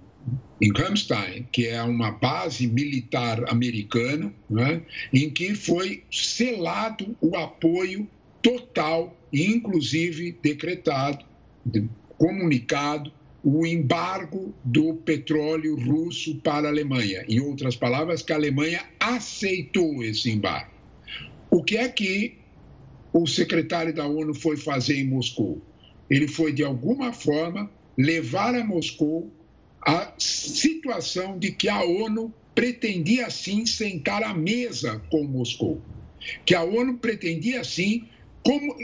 em 0.60 0.72
Ramstein, 0.72 1.46
que 1.50 1.66
é 1.66 1.82
uma 1.82 2.12
base 2.12 2.66
militar 2.66 3.44
americana, 3.50 4.32
né, 4.48 4.82
em 5.12 5.30
que 5.30 5.54
foi 5.54 6.04
selado 6.10 7.16
o 7.20 7.36
apoio 7.36 8.08
total 8.40 9.16
inclusive, 9.42 10.38
decretado, 10.40 11.24
comunicado 12.16 13.12
o 13.42 13.66
embargo 13.66 14.54
do 14.64 14.94
petróleo 14.94 15.76
russo 15.76 16.36
para 16.36 16.68
a 16.68 16.70
Alemanha. 16.70 17.24
Em 17.28 17.40
outras 17.40 17.76
palavras, 17.76 18.22
que 18.22 18.32
a 18.32 18.36
Alemanha 18.36 18.82
aceitou 18.98 20.02
esse 20.02 20.30
embargo. 20.30 20.70
O 21.50 21.62
que 21.62 21.76
é 21.76 21.88
que 21.88 22.38
o 23.12 23.26
secretário 23.26 23.92
da 23.92 24.06
ONU 24.06 24.34
foi 24.34 24.56
fazer 24.56 24.98
em 24.98 25.04
Moscou? 25.04 25.60
Ele 26.08 26.26
foi, 26.26 26.52
de 26.52 26.64
alguma 26.64 27.12
forma, 27.12 27.70
levar 27.98 28.54
a 28.54 28.64
Moscou 28.64 29.30
a 29.84 30.12
situação 30.18 31.38
de 31.38 31.52
que 31.52 31.68
a 31.68 31.82
ONU 31.82 32.32
pretendia 32.54 33.28
sim 33.30 33.66
sentar 33.66 34.22
à 34.22 34.32
mesa 34.32 35.02
com 35.10 35.24
Moscou, 35.24 35.82
que 36.44 36.54
a 36.54 36.62
ONU 36.62 36.98
pretendia 36.98 37.62
sim 37.64 38.08
como 38.42 38.76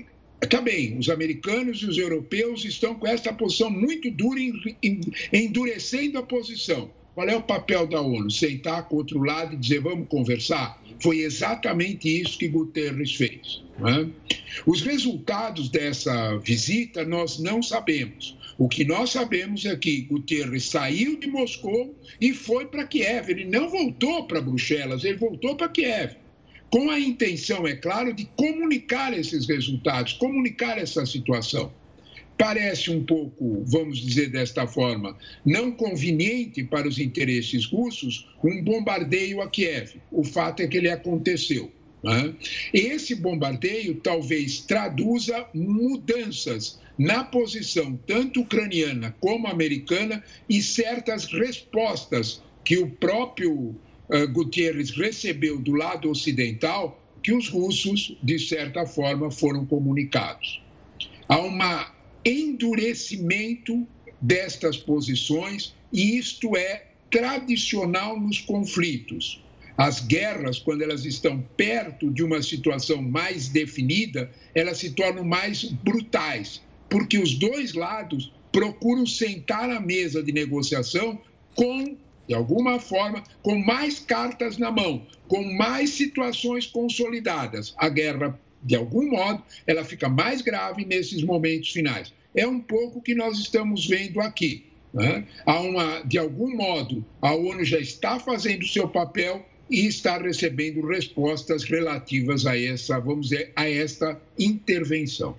também 0.49 0.99
os 0.99 1.09
americanos 1.09 1.83
e 1.83 1.87
os 1.87 1.99
europeus 1.99 2.65
estão 2.65 2.95
com 2.95 3.07
essa 3.07 3.33
posição 3.33 3.71
muito 3.71 4.11
dura, 4.11 4.41
endurecendo 5.33 6.19
a 6.19 6.23
posição. 6.23 6.91
Qual 7.15 7.29
é 7.29 7.37
o 7.37 7.43
papel 7.43 7.87
da 7.87 8.01
ONU? 8.01 8.31
Sentar 8.31 8.89
com 8.89 8.95
o 8.95 8.99
outro 8.99 9.23
lado 9.23 9.55
e 9.55 9.57
dizer 9.57 9.81
vamos 9.81 10.09
conversar? 10.09 10.83
Foi 11.03 11.19
exatamente 11.19 12.09
isso 12.09 12.39
que 12.39 12.49
Guterres 12.49 13.15
fez. 13.15 13.63
É? 13.79 14.07
Os 14.65 14.81
resultados 14.83 15.69
dessa 15.69 16.37
visita 16.39 17.05
nós 17.05 17.39
não 17.39 17.63
sabemos. 17.63 18.39
O 18.61 18.69
que 18.69 18.85
nós 18.85 19.13
sabemos 19.13 19.65
é 19.65 19.75
que 19.75 20.03
Guterres 20.03 20.65
saiu 20.65 21.19
de 21.19 21.27
Moscou 21.27 21.97
e 22.21 22.35
foi 22.35 22.67
para 22.67 22.87
Kiev. 22.87 23.31
Ele 23.31 23.47
não 23.47 23.71
voltou 23.71 24.27
para 24.27 24.39
Bruxelas, 24.43 25.03
ele 25.03 25.17
voltou 25.17 25.57
para 25.57 25.71
Kiev. 25.71 26.15
Com 26.69 26.91
a 26.91 27.01
intenção, 27.01 27.67
é 27.67 27.75
claro, 27.75 28.13
de 28.13 28.27
comunicar 28.37 29.19
esses 29.19 29.49
resultados, 29.49 30.13
comunicar 30.13 30.77
essa 30.77 31.07
situação 31.07 31.73
parece 32.37 32.91
um 32.91 33.05
pouco, 33.05 33.63
vamos 33.67 33.99
dizer 33.99 34.31
desta 34.31 34.67
forma, 34.67 35.15
não 35.45 35.71
conveniente 35.73 36.65
para 36.65 36.89
os 36.89 36.99
interesses 36.99 37.67
russos 37.67 38.29
um 38.43 38.63
bombardeio 38.63 39.43
a 39.43 39.49
Kiev. 39.49 39.97
O 40.11 40.25
fato 40.25 40.61
é 40.61 40.67
que 40.67 40.79
ele 40.79 40.89
aconteceu. 40.89 41.71
Esse 42.73 43.15
bombardeio 43.15 43.97
talvez 43.97 44.61
traduza 44.61 45.47
mudanças 45.55 46.81
na 46.99 47.25
posição 47.25 47.99
tanto 48.07 48.41
ucraniana 48.41 49.15
como 49.21 49.49
americana 49.49 50.23
e 50.49 50.63
certas 50.63 51.27
respostas 51.27 52.43
que 52.65 52.79
o 52.79 52.91
próprio 52.91 53.53
uh, 53.55 54.29
Gutierrez 54.33 54.91
recebeu 54.91 55.59
do 55.59 55.73
lado 55.73 56.11
ocidental, 56.11 57.03
que 57.23 57.33
os 57.33 57.49
russos, 57.49 58.17
de 58.23 58.39
certa 58.39 58.87
forma, 58.87 59.31
foram 59.31 59.67
comunicados. 59.67 60.63
Há 61.29 61.39
uma 61.39 61.95
endurecimento 62.25 63.87
destas 64.21 64.77
posições, 64.77 65.75
e 65.93 66.19
isto 66.19 66.57
é 66.57 66.87
tradicional 67.11 68.21
nos 68.21 68.41
conflitos. 68.41 69.43
As 69.81 69.99
guerras, 69.99 70.59
quando 70.59 70.83
elas 70.83 71.07
estão 71.07 71.41
perto 71.57 72.11
de 72.11 72.23
uma 72.23 72.43
situação 72.43 73.01
mais 73.01 73.49
definida, 73.49 74.31
elas 74.55 74.77
se 74.77 74.91
tornam 74.91 75.25
mais 75.25 75.65
brutais, 75.65 76.61
porque 76.91 77.17
os 77.17 77.35
dois 77.39 77.73
lados 77.73 78.31
procuram 78.53 79.07
sentar 79.07 79.71
à 79.71 79.81
mesa 79.81 80.23
de 80.23 80.33
negociação 80.33 81.19
com, 81.55 81.97
de 82.29 82.35
alguma 82.35 82.79
forma, 82.79 83.25
com 83.41 83.57
mais 83.57 83.99
cartas 83.99 84.59
na 84.59 84.71
mão, 84.71 85.07
com 85.27 85.43
mais 85.55 85.89
situações 85.89 86.67
consolidadas. 86.67 87.73
A 87.79 87.89
guerra 87.89 88.39
de 88.63 88.77
algum 88.77 89.09
modo, 89.09 89.43
ela 89.67 89.83
fica 89.83 90.11
mais 90.11 90.43
grave 90.43 90.85
nesses 90.85 91.23
momentos 91.23 91.71
finais. 91.71 92.13
É 92.35 92.47
um 92.47 92.61
pouco 92.61 92.99
o 92.99 93.03
que 93.03 93.15
nós 93.15 93.39
estamos 93.39 93.87
vendo 93.87 94.21
aqui. 94.21 94.67
Né? 94.93 95.27
Há 95.47 95.59
uma, 95.61 96.03
de 96.03 96.19
algum 96.19 96.55
modo, 96.55 97.03
a 97.23 97.33
ONU 97.33 97.65
já 97.65 97.79
está 97.79 98.21
fazendo 98.21 98.61
o 98.65 98.69
seu 98.69 98.87
papel 98.87 99.47
e 99.71 99.87
está 99.87 100.19
recebendo 100.19 100.87
respostas 100.87 101.63
relativas 101.63 102.45
a 102.45 102.59
essa, 102.59 102.99
vamos 102.99 103.29
dizer, 103.29 103.53
a 103.55 103.69
esta 103.69 104.21
intervenção. 104.39 105.37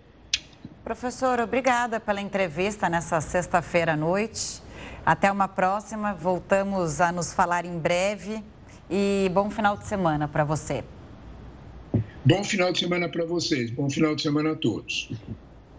Professor, 0.84 1.40
obrigada 1.40 2.00
pela 2.00 2.22
entrevista 2.22 2.90
nessa 2.90 3.20
sexta-feira 3.22 3.94
à 3.94 3.98
noite. 3.98 4.62
Até 5.06 5.32
uma 5.32 5.48
próxima. 5.48 6.14
Voltamos 6.14 7.02
a 7.02 7.12
nos 7.12 7.34
falar 7.34 7.66
em 7.66 7.78
breve 7.78 8.44
e 8.90 9.30
bom 9.34 9.50
final 9.50 9.78
de 9.78 9.86
semana 9.86 10.28
para 10.28 10.44
você. 10.44 10.84
Bom 12.24 12.44
final 12.44 12.72
de 12.72 12.80
semana 12.80 13.10
para 13.10 13.26
vocês, 13.26 13.72
bom 13.72 13.90
final 13.90 14.16
de 14.16 14.22
semana 14.22 14.52
a 14.52 14.56
todos. 14.56 15.12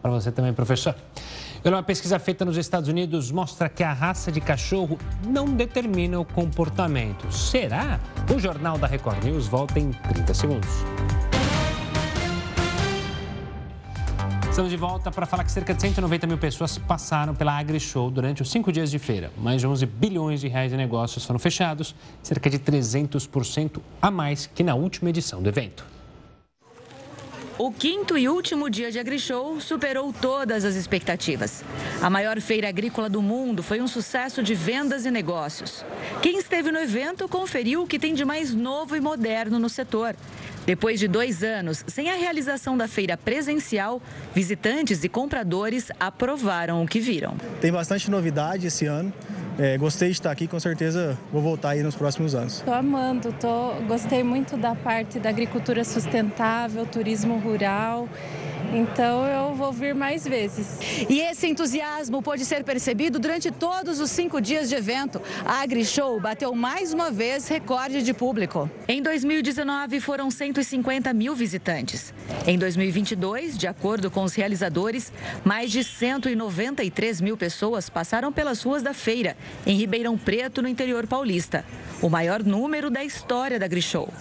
Para 0.03 0.11
você 0.11 0.33
também, 0.33 0.53
professor. 0.53 0.95
Uma 1.64 1.83
pesquisa 1.83 2.18
feita 2.18 2.44
nos 2.44 2.57
Estados 2.57 2.88
Unidos 2.88 3.31
mostra 3.31 3.68
que 3.68 3.85
a 3.85 3.92
raça 3.92 4.33
de 4.33 4.40
cachorro 4.40 4.98
não 5.25 5.46
determina 5.46 6.18
o 6.18 6.25
comportamento. 6.25 7.31
Será? 7.33 8.01
O 8.35 8.38
Jornal 8.38 8.77
da 8.77 8.88
Record 8.88 9.22
News 9.22 9.46
volta 9.46 9.79
em 9.79 9.92
30 9.92 10.35
segundos. 10.35 10.68
Estamos 14.51 14.70
de 14.70 14.77
volta 14.77 15.11
para 15.11 15.25
falar 15.25 15.44
que 15.44 15.53
cerca 15.53 15.72
de 15.72 15.81
190 15.81 16.27
mil 16.27 16.37
pessoas 16.37 16.77
passaram 16.77 17.35
pela 17.35 17.57
AgriShow 17.57 18.11
durante 18.11 18.42
os 18.42 18.51
cinco 18.51 18.72
dias 18.72 18.90
de 18.90 18.98
feira. 18.98 19.31
Mais 19.38 19.61
de 19.61 19.66
11 19.66 19.87
bilhões 19.87 20.40
de 20.40 20.48
reais 20.48 20.70
de 20.70 20.77
negócios 20.77 21.25
foram 21.25 21.38
fechados, 21.38 21.94
cerca 22.22 22.51
de 22.51 22.59
300% 22.59 23.81
a 24.03 24.11
mais 24.11 24.46
que 24.46 24.64
na 24.64 24.75
última 24.75 25.11
edição 25.11 25.40
do 25.40 25.48
evento. 25.48 25.87
O 27.59 27.71
quinto 27.71 28.17
e 28.17 28.29
último 28.29 28.71
dia 28.71 28.91
de 28.91 28.99
AgriShow 28.99 29.61
superou 29.61 30.12
todas 30.12 30.65
as 30.65 30.75
expectativas. 30.75 31.62
A 32.01 32.09
maior 32.09 32.41
feira 32.41 32.69
agrícola 32.69 33.11
do 33.11 33.21
mundo 33.21 33.62
foi 33.62 33.81
um 33.83 33.87
sucesso 33.87 34.43
de 34.43 34.55
vendas 34.55 35.05
e 35.05 35.11
negócios. 35.11 35.85
Quem 36.23 36.38
esteve 36.38 36.73
no 36.73 36.79
evento 36.79 37.29
conferiu 37.29 37.83
o 37.83 37.87
que 37.87 37.99
tem 37.99 38.15
de 38.15 38.25
mais 38.25 38.55
novo 38.55 38.97
e 38.97 39.01
moderno 39.01 39.59
no 39.59 39.69
setor. 39.69 40.17
Depois 40.65 40.99
de 40.99 41.07
dois 41.07 41.43
anos 41.43 41.85
sem 41.87 42.09
a 42.11 42.15
realização 42.15 42.77
da 42.77 42.88
feira 42.88 43.17
presencial, 43.17 44.01
visitantes 44.35 45.05
e 45.05 45.09
compradores 45.09 45.91
aprovaram 46.01 46.83
o 46.83 46.88
que 46.88 47.01
viram. 47.01 47.37
Tem 47.61 47.71
bastante 47.71 48.11
novidade 48.11 48.67
esse 48.67 48.87
ano. 48.87 49.12
É, 49.59 49.77
gostei 49.77 50.09
de 50.09 50.15
estar 50.15 50.31
aqui, 50.31 50.47
com 50.47 50.59
certeza 50.59 51.19
vou 51.33 51.43
voltar 51.43 51.71
aí 51.71 51.83
nos 51.83 51.95
próximos 51.95 52.35
anos. 52.35 52.59
Estou 52.59 52.75
amando, 52.75 53.33
tô, 53.33 53.75
gostei 53.87 54.23
muito 54.23 54.57
da 54.57 54.75
parte 54.75 55.19
da 55.19 55.29
agricultura 55.29 55.85
sustentável, 55.85 56.87
turismo 56.87 57.38
rural. 57.38 58.09
Então 58.72 59.27
eu 59.27 59.55
vou 59.55 59.72
vir 59.72 59.94
mais 59.94 60.27
vezes. 60.27 60.79
E 61.09 61.20
esse 61.20 61.46
entusiasmo 61.46 62.22
pode 62.22 62.44
ser 62.44 62.64
percebido 62.64 63.18
durante 63.18 63.51
todos 63.51 64.01
os 64.01 64.11
cinco 64.11 64.40
dias 64.40 64.68
de 64.68 64.75
evento. 64.75 65.20
A 65.44 65.62
AgriShow 65.62 66.18
bateu 66.20 66.55
mais 66.55 66.92
uma 66.92 67.11
vez 67.11 67.48
recorde 67.48 68.03
de 68.03 68.14
público. 68.14 68.70
Em 68.88 69.03
2019 69.03 70.01
foram 70.01 70.31
150 70.31 71.12
mil 71.12 71.35
visitantes. 71.35 72.14
Em 72.46 72.59
2022, 72.59 73.57
de 73.59 73.66
acordo 73.66 74.11
com 74.11 74.25
os 74.25 74.35
realizadores, 74.35 75.12
mais 75.44 75.70
de 75.70 75.85
193 75.85 77.20
mil 77.20 77.37
pessoas 77.37 77.88
passaram 77.88 78.33
pelas 78.33 78.62
ruas 78.62 78.83
da 78.83 78.94
feira, 78.94 79.37
em 79.66 79.77
Ribeirão 79.77 80.16
Preto, 80.16 80.62
no 80.62 80.68
interior 80.68 81.07
paulista. 81.07 81.64
O 82.03 82.11
maior 82.11 82.43
número 82.43 82.91
da 82.91 83.05
história 83.05 83.61
da 83.61 83.67
AgriShow. 83.67 84.12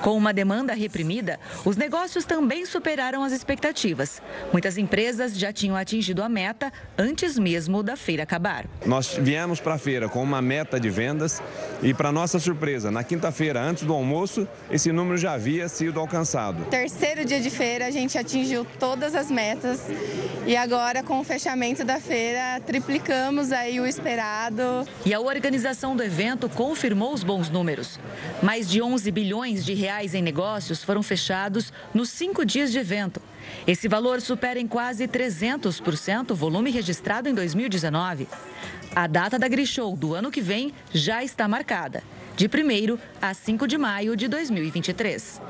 Com 0.00 0.16
uma 0.16 0.32
demanda 0.32 0.74
reprimida, 0.74 1.40
os 1.64 1.76
negócios 1.76 2.24
também 2.24 2.64
superaram 2.64 3.24
as 3.24 3.32
expectativas. 3.32 4.22
Muitas 4.52 4.78
empresas 4.78 5.36
já 5.36 5.52
tinham 5.52 5.74
atingido 5.74 6.22
a 6.22 6.28
meta 6.28 6.72
antes 6.96 7.36
mesmo 7.36 7.82
da 7.82 7.96
feira 7.96 8.22
acabar. 8.22 8.66
Nós 8.84 9.18
viemos 9.20 9.58
para 9.58 9.74
a 9.74 9.78
feira 9.78 10.08
com 10.08 10.22
uma 10.22 10.40
meta 10.40 10.78
de 10.78 10.88
vendas 10.88 11.42
e, 11.82 11.92
para 11.92 12.12
nossa 12.12 12.38
surpresa, 12.38 12.92
na 12.92 13.02
quinta-feira, 13.02 13.60
antes 13.60 13.82
do 13.82 13.92
almoço, 13.92 14.46
esse 14.70 14.92
número 14.92 15.16
já 15.16 15.32
havia 15.32 15.68
sido 15.68 15.98
alcançado. 15.98 16.64
Terceiro 16.66 17.24
dia 17.24 17.40
de 17.40 17.50
feira, 17.50 17.86
a 17.86 17.90
gente 17.90 18.16
atingiu 18.16 18.64
todas 18.78 19.16
as 19.16 19.32
metas 19.32 19.80
e 20.46 20.56
agora, 20.56 21.02
com 21.02 21.18
o 21.18 21.24
fechamento 21.24 21.84
da 21.84 21.98
feira, 21.98 22.60
triplicamos 22.64 23.50
aí 23.50 23.80
o 23.80 23.86
esperado. 23.86 24.86
E 25.04 25.12
a 25.12 25.18
organização 25.18 25.96
do 25.96 26.04
evento 26.04 26.48
confirmou 26.48 27.15
os 27.16 27.24
bons 27.24 27.48
números. 27.48 27.98
Mais 28.42 28.68
de 28.68 28.82
11 28.82 29.10
bilhões 29.10 29.64
de 29.64 29.72
reais 29.72 30.14
em 30.14 30.20
negócios 30.20 30.84
foram 30.84 31.02
fechados 31.02 31.72
nos 31.94 32.10
cinco 32.10 32.44
dias 32.44 32.70
de 32.70 32.78
evento. 32.78 33.22
Esse 33.66 33.88
valor 33.88 34.20
supera 34.20 34.60
em 34.60 34.66
quase 34.68 35.08
300% 35.08 36.32
o 36.32 36.34
volume 36.34 36.70
registrado 36.70 37.26
em 37.26 37.34
2019. 37.34 38.28
A 38.94 39.06
data 39.06 39.38
da 39.38 39.48
Grishow 39.48 39.96
do 39.96 40.14
ano 40.14 40.30
que 40.30 40.42
vem 40.42 40.74
já 40.92 41.24
está 41.24 41.48
marcada, 41.48 42.02
de 42.36 42.46
1 42.46 42.98
a 43.20 43.32
5 43.32 43.66
de 43.66 43.78
maio 43.78 44.14
de 44.14 44.28
2023. 44.28 45.40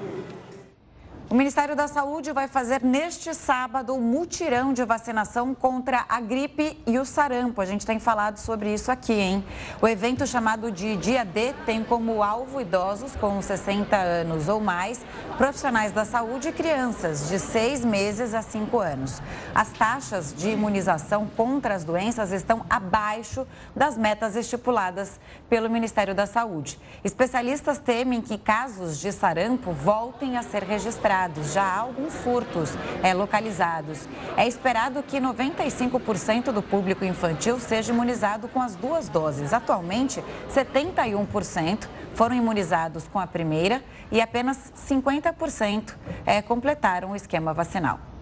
O 1.28 1.34
Ministério 1.34 1.74
da 1.74 1.88
Saúde 1.88 2.30
vai 2.30 2.46
fazer 2.46 2.84
neste 2.84 3.34
sábado 3.34 3.92
um 3.92 4.00
mutirão 4.00 4.72
de 4.72 4.84
vacinação 4.84 5.56
contra 5.56 6.04
a 6.08 6.20
gripe 6.20 6.80
e 6.86 7.00
o 7.00 7.04
sarampo. 7.04 7.60
A 7.60 7.66
gente 7.66 7.84
tem 7.84 7.98
falado 7.98 8.38
sobre 8.38 8.72
isso 8.72 8.92
aqui, 8.92 9.12
hein? 9.12 9.44
O 9.82 9.88
evento 9.88 10.24
chamado 10.24 10.70
de 10.70 10.94
Dia 10.94 11.24
D 11.24 11.52
tem 11.66 11.82
como 11.82 12.22
alvo 12.22 12.60
idosos 12.60 13.16
com 13.16 13.42
60 13.42 13.96
anos 13.96 14.48
ou 14.48 14.60
mais, 14.60 15.04
profissionais 15.36 15.90
da 15.90 16.04
saúde 16.04 16.50
e 16.50 16.52
crianças 16.52 17.28
de 17.28 17.40
6 17.40 17.84
meses 17.84 18.32
a 18.32 18.40
5 18.40 18.78
anos. 18.78 19.20
As 19.52 19.70
taxas 19.70 20.32
de 20.32 20.50
imunização 20.50 21.26
contra 21.36 21.74
as 21.74 21.82
doenças 21.82 22.30
estão 22.30 22.64
abaixo 22.70 23.44
das 23.74 23.98
metas 23.98 24.36
estipuladas 24.36 25.18
pelo 25.48 25.70
Ministério 25.70 26.14
da 26.14 26.26
Saúde. 26.26 26.78
Especialistas 27.04 27.78
temem 27.78 28.20
que 28.20 28.38
casos 28.38 29.00
de 29.00 29.12
sarampo 29.12 29.72
voltem 29.72 30.36
a 30.36 30.42
ser 30.42 30.62
registrados 30.62 31.52
já 31.52 31.62
há 31.62 31.78
alguns 31.80 32.14
furtos 32.14 32.72
é, 33.02 33.14
localizados. 33.14 34.08
É 34.36 34.46
esperado 34.46 35.02
que 35.02 35.18
95% 35.18 36.52
do 36.52 36.62
público 36.62 37.04
infantil 37.04 37.60
seja 37.60 37.92
imunizado 37.92 38.48
com 38.48 38.60
as 38.60 38.76
duas 38.76 39.08
doses. 39.08 39.52
Atualmente, 39.52 40.22
71% 40.50 41.88
foram 42.14 42.34
imunizados 42.34 43.06
com 43.08 43.18
a 43.18 43.26
primeira 43.26 43.82
e 44.10 44.20
apenas 44.20 44.72
50% 44.88 45.94
é, 46.24 46.40
completaram 46.40 47.12
o 47.12 47.16
esquema 47.16 47.52
vacinal. 47.52 48.15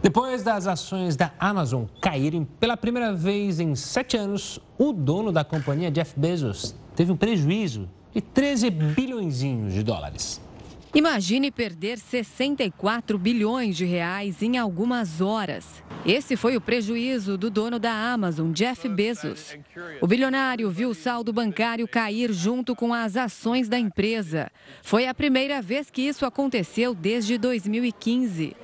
Depois 0.00 0.44
das 0.44 0.68
ações 0.68 1.16
da 1.16 1.32
Amazon 1.40 1.84
caírem 2.00 2.46
pela 2.60 2.76
primeira 2.76 3.12
vez 3.12 3.58
em 3.58 3.74
sete 3.74 4.16
anos, 4.16 4.60
o 4.78 4.92
dono 4.92 5.32
da 5.32 5.42
companhia, 5.42 5.90
Jeff 5.90 6.14
Bezos, 6.16 6.74
teve 6.94 7.10
um 7.10 7.16
prejuízo 7.16 7.88
de 8.14 8.20
13 8.20 8.70
bilhões 8.70 9.40
de 9.40 9.82
dólares. 9.82 10.40
Imagine 10.94 11.50
perder 11.50 11.98
64 11.98 13.18
bilhões 13.18 13.76
de 13.76 13.84
reais 13.84 14.40
em 14.40 14.56
algumas 14.56 15.20
horas. 15.20 15.82
Esse 16.06 16.36
foi 16.36 16.56
o 16.56 16.60
prejuízo 16.60 17.36
do 17.36 17.50
dono 17.50 17.78
da 17.78 17.92
Amazon, 17.92 18.52
Jeff 18.52 18.88
Bezos. 18.88 19.58
O 20.00 20.06
bilionário 20.06 20.70
viu 20.70 20.90
o 20.90 20.94
saldo 20.94 21.32
bancário 21.32 21.86
cair 21.86 22.32
junto 22.32 22.74
com 22.74 22.94
as 22.94 23.16
ações 23.16 23.68
da 23.68 23.78
empresa. 23.78 24.50
Foi 24.82 25.06
a 25.06 25.12
primeira 25.12 25.60
vez 25.60 25.90
que 25.90 26.02
isso 26.02 26.24
aconteceu 26.24 26.94
desde 26.94 27.36
2015. 27.36 28.56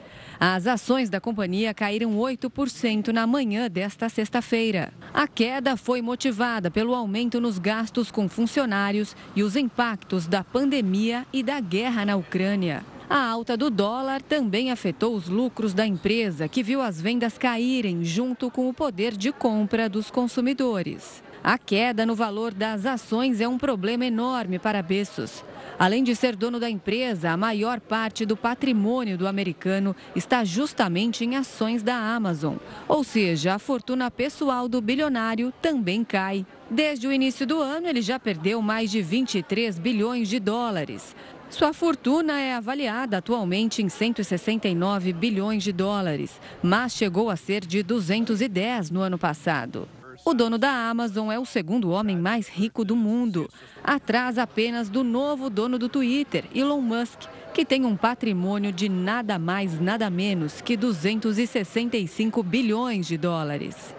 As 0.46 0.66
ações 0.66 1.08
da 1.08 1.22
companhia 1.22 1.72
caíram 1.72 2.18
8% 2.18 3.08
na 3.08 3.26
manhã 3.26 3.66
desta 3.70 4.10
sexta-feira. 4.10 4.92
A 5.14 5.26
queda 5.26 5.74
foi 5.74 6.02
motivada 6.02 6.70
pelo 6.70 6.94
aumento 6.94 7.40
nos 7.40 7.58
gastos 7.58 8.10
com 8.10 8.28
funcionários 8.28 9.16
e 9.34 9.42
os 9.42 9.56
impactos 9.56 10.26
da 10.26 10.44
pandemia 10.44 11.26
e 11.32 11.42
da 11.42 11.58
guerra 11.60 12.04
na 12.04 12.16
Ucrânia. 12.16 12.84
A 13.08 13.26
alta 13.26 13.56
do 13.56 13.70
dólar 13.70 14.20
também 14.20 14.70
afetou 14.70 15.14
os 15.14 15.30
lucros 15.30 15.72
da 15.72 15.86
empresa, 15.86 16.46
que 16.46 16.62
viu 16.62 16.82
as 16.82 17.00
vendas 17.00 17.38
caírem 17.38 18.04
junto 18.04 18.50
com 18.50 18.68
o 18.68 18.74
poder 18.74 19.16
de 19.16 19.32
compra 19.32 19.88
dos 19.88 20.10
consumidores. 20.10 21.22
A 21.42 21.56
queda 21.56 22.04
no 22.04 22.14
valor 22.14 22.52
das 22.52 22.84
ações 22.84 23.40
é 23.40 23.48
um 23.48 23.56
problema 23.56 24.04
enorme 24.04 24.58
para 24.58 24.82
Bezos. 24.82 25.42
Além 25.78 26.04
de 26.04 26.14
ser 26.14 26.36
dono 26.36 26.60
da 26.60 26.70
empresa, 26.70 27.30
a 27.30 27.36
maior 27.36 27.80
parte 27.80 28.24
do 28.24 28.36
patrimônio 28.36 29.18
do 29.18 29.26
americano 29.26 29.94
está 30.14 30.44
justamente 30.44 31.24
em 31.24 31.36
ações 31.36 31.82
da 31.82 31.96
Amazon. 31.96 32.56
Ou 32.86 33.02
seja, 33.02 33.54
a 33.54 33.58
fortuna 33.58 34.10
pessoal 34.10 34.68
do 34.68 34.80
bilionário 34.80 35.52
também 35.60 36.04
cai. 36.04 36.46
Desde 36.70 37.06
o 37.06 37.12
início 37.12 37.46
do 37.46 37.60
ano, 37.60 37.88
ele 37.88 38.00
já 38.00 38.18
perdeu 38.18 38.62
mais 38.62 38.90
de 38.90 39.02
23 39.02 39.78
bilhões 39.78 40.28
de 40.28 40.38
dólares. 40.38 41.14
Sua 41.50 41.72
fortuna 41.72 42.40
é 42.40 42.54
avaliada 42.54 43.18
atualmente 43.18 43.82
em 43.82 43.88
169 43.88 45.12
bilhões 45.12 45.62
de 45.62 45.72
dólares, 45.72 46.40
mas 46.62 46.92
chegou 46.92 47.30
a 47.30 47.36
ser 47.36 47.64
de 47.64 47.82
210 47.82 48.90
no 48.90 49.00
ano 49.00 49.18
passado. 49.18 49.88
O 50.26 50.32
dono 50.32 50.56
da 50.56 50.70
Amazon 50.70 51.30
é 51.30 51.38
o 51.38 51.44
segundo 51.44 51.90
homem 51.90 52.16
mais 52.16 52.48
rico 52.48 52.82
do 52.82 52.96
mundo, 52.96 53.46
atrás 53.84 54.38
apenas 54.38 54.88
do 54.88 55.04
novo 55.04 55.50
dono 55.50 55.78
do 55.78 55.86
Twitter, 55.86 56.46
Elon 56.54 56.80
Musk, 56.80 57.24
que 57.52 57.62
tem 57.62 57.84
um 57.84 57.94
patrimônio 57.94 58.72
de 58.72 58.88
nada 58.88 59.38
mais, 59.38 59.78
nada 59.78 60.08
menos 60.08 60.62
que 60.62 60.78
265 60.78 62.42
bilhões 62.42 63.06
de 63.06 63.18
dólares. 63.18 63.94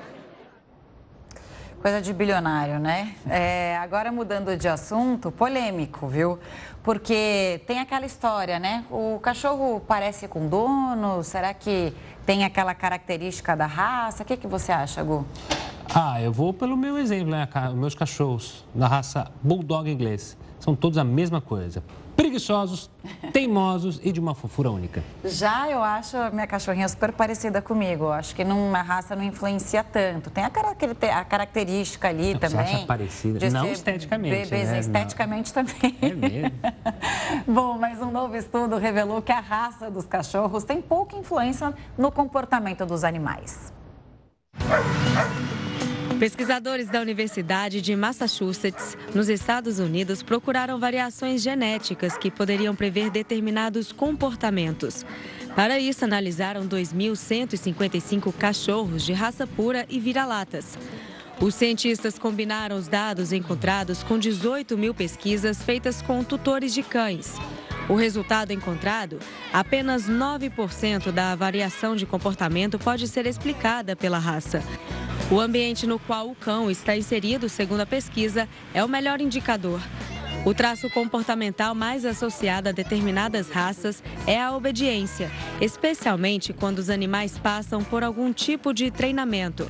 Coisa 1.80 2.02
de 2.02 2.12
bilionário, 2.12 2.80
né? 2.80 3.14
É, 3.30 3.78
agora 3.78 4.12
mudando 4.12 4.58
de 4.58 4.68
assunto, 4.68 5.32
polêmico, 5.32 6.08
viu? 6.08 6.40
Porque 6.82 7.62
tem 7.68 7.80
aquela 7.80 8.08
história, 8.08 8.58
né? 8.58 8.84
O 8.90 9.20
cachorro 9.20 9.80
parece 9.88 10.28
com 10.28 10.48
dono, 10.48 11.24
será 11.24 11.54
que 11.54 11.94
tem 12.26 12.44
aquela 12.44 12.74
característica 12.74 13.56
da 13.56 13.68
raça? 13.68 14.24
O 14.24 14.26
que, 14.26 14.36
que 14.36 14.48
você 14.48 14.72
acha, 14.72 15.04
Gu? 15.04 15.24
Ah, 15.94 16.22
eu 16.22 16.32
vou 16.32 16.54
pelo 16.54 16.76
meu 16.76 16.98
exemplo, 16.98 17.32
né? 17.32 17.48
Meus 17.76 17.96
cachorros 17.96 18.66
da 18.74 18.88
raça 18.88 19.32
Bulldog 19.42 19.90
inglês. 19.90 20.38
São 20.60 20.76
todos 20.76 20.98
a 20.98 21.04
mesma 21.04 21.40
coisa. 21.40 21.84
Preguiçosos, 22.16 22.90
teimosos 23.34 24.00
e 24.02 24.12
de 24.12 24.20
uma 24.20 24.34
fofura 24.34 24.72
única. 24.72 25.04
Já 25.24 25.70
eu 25.70 25.84
acho 25.84 26.18
a 26.18 26.32
minha 26.32 26.48
cachorrinha 26.48 26.88
super 26.88 27.12
parecida 27.12 27.62
comigo. 27.62 28.08
Acho 28.08 28.34
que 28.34 28.44
numa 28.44 28.82
raça 28.82 29.16
não 29.16 29.24
influencia 29.24 29.84
tanto. 29.84 30.30
Tem 30.30 30.44
a, 30.44 30.50
característica 31.26 32.08
ali 32.08 32.34
não, 32.34 32.40
também. 32.40 32.66
Você 32.66 32.76
acha 32.76 32.86
parecida? 32.86 33.50
Não 33.50 33.68
esteticamente. 33.68 34.50
Bebês, 34.50 34.70
né? 34.70 34.80
esteticamente 34.80 35.54
não. 35.56 35.66
também. 35.66 35.98
É 36.02 36.14
mesmo? 36.14 36.52
Bom, 37.46 37.78
mas 37.78 38.02
um 38.02 38.12
novo 38.12 38.36
estudo 38.36 38.78
revelou 38.78 39.22
que 39.22 39.32
a 39.32 39.42
raça 39.42 39.92
dos 39.92 40.06
cachorros 40.06 40.64
tem 40.64 40.82
pouca 40.82 41.16
influência 41.16 41.74
no 41.98 42.12
comportamento 42.12 42.86
dos 42.86 43.04
animais. 43.04 43.74
Pesquisadores 46.20 46.88
da 46.88 47.02
Universidade 47.02 47.82
de 47.82 47.94
Massachusetts, 47.94 48.98
nos 49.14 49.28
Estados 49.28 49.80
Unidos, 49.80 50.24
procuraram 50.24 50.80
variações 50.80 51.42
genéticas 51.42 52.18
que 52.18 52.32
poderiam 52.32 52.74
prever 52.74 53.10
determinados 53.10 53.92
comportamentos. 53.92 55.06
Para 55.56 55.78
isso, 55.78 56.06
analisaram 56.06 56.66
2.155 56.68 58.34
cachorros 58.34 59.04
de 59.04 59.12
raça 59.12 59.46
pura 59.46 59.86
e 59.90 60.00
vira-latas. 60.00 60.78
Os 61.42 61.54
cientistas 61.54 62.18
combinaram 62.18 62.78
os 62.78 62.88
dados 62.88 63.34
encontrados 63.34 64.02
com 64.02 64.18
18 64.18 64.78
mil 64.78 64.94
pesquisas 64.94 65.62
feitas 65.62 66.02
com 66.02 66.24
tutores 66.24 66.74
de 66.74 66.82
cães. 66.82 67.34
O 67.90 67.96
resultado 67.96 68.52
encontrado: 68.52 69.20
apenas 69.52 70.10
9% 70.10 71.12
da 71.12 71.36
variação 71.36 71.94
de 71.94 72.06
comportamento 72.06 72.80
pode 72.80 73.06
ser 73.06 73.26
explicada 73.26 73.98
pela 73.98 74.18
raça. 74.18 74.64
O 75.32 75.40
ambiente 75.40 75.88
no 75.88 75.98
qual 75.98 76.30
o 76.30 76.36
cão 76.36 76.70
está 76.70 76.96
inserido, 76.96 77.50
segundo 77.50 77.82
a 77.82 77.86
pesquisa, 77.86 78.48
é 78.76 78.84
o 78.84 78.88
melhor 78.88 79.20
indicador. 79.20 79.82
O 80.46 80.54
traço 80.54 80.88
comportamental 80.92 81.74
mais 81.74 82.06
associado 82.06 82.70
a 82.70 82.72
determinadas 82.72 83.50
raças 83.50 84.04
é 84.28 84.40
a 84.40 84.56
obediência, 84.56 85.32
especialmente 85.60 86.54
quando 86.54 86.78
os 86.78 86.92
animais 86.92 87.40
passam 87.40 87.84
por 87.84 88.04
algum 88.04 88.32
tipo 88.32 88.72
de 88.72 88.92
treinamento. 88.92 89.68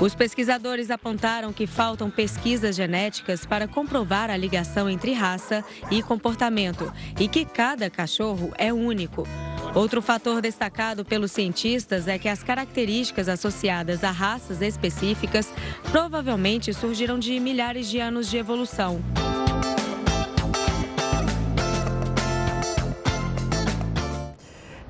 Os 0.00 0.14
pesquisadores 0.14 0.88
apontaram 0.92 1.52
que 1.52 1.66
faltam 1.66 2.08
pesquisas 2.08 2.76
genéticas 2.76 3.44
para 3.44 3.66
comprovar 3.66 4.30
a 4.30 4.36
ligação 4.36 4.88
entre 4.88 5.12
raça 5.12 5.64
e 5.90 6.00
comportamento 6.00 6.92
e 7.18 7.26
que 7.26 7.44
cada 7.44 7.90
cachorro 7.90 8.52
é 8.56 8.72
único. 8.72 9.26
Outro 9.74 10.02
fator 10.02 10.42
destacado 10.42 11.02
pelos 11.02 11.32
cientistas 11.32 12.06
é 12.06 12.18
que 12.18 12.28
as 12.28 12.42
características 12.42 13.26
associadas 13.28 14.04
a 14.04 14.10
raças 14.10 14.60
específicas 14.60 15.52
provavelmente 15.90 16.74
surgiram 16.74 17.18
de 17.18 17.40
milhares 17.40 17.88
de 17.88 17.98
anos 17.98 18.28
de 18.28 18.36
evolução. 18.36 19.00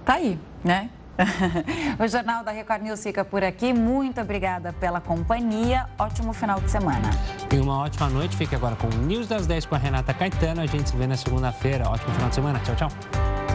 Tá 0.05 0.15
aí, 0.15 0.37
né? 0.65 0.91
o 2.03 2.09
Jornal 2.09 2.43
da 2.43 2.51
Record 2.51 2.83
News 2.83 3.01
fica 3.01 3.25
por 3.25 3.45
aqui. 3.45 3.73
Muito 3.73 4.21
obrigada 4.21 4.73
pela 4.73 5.01
companhia. 5.01 5.87
Ótimo 5.97 6.33
final 6.33 6.61
de 6.61 6.69
semana. 6.69 7.11
E 7.53 7.57
uma 7.57 7.79
ótima 7.79 8.09
noite. 8.09 8.37
Fique 8.37 8.57
agora 8.57 8.75
com 8.75 8.89
o 8.89 8.99
News 9.03 9.29
das 9.29 9.47
10 9.47 9.67
com 9.67 9.77
a 9.77 9.79
Renata 9.79 10.13
Caetano. 10.13 10.61
A 10.61 10.67
gente 10.67 10.91
se 10.91 10.97
vê 10.97 11.07
na 11.07 11.17
segunda-feira. 11.17 11.89
Ótimo 11.89 12.13
final 12.15 12.29
de 12.31 12.35
semana. 12.35 12.61
Tchau, 12.61 12.75
tchau. 12.75 13.52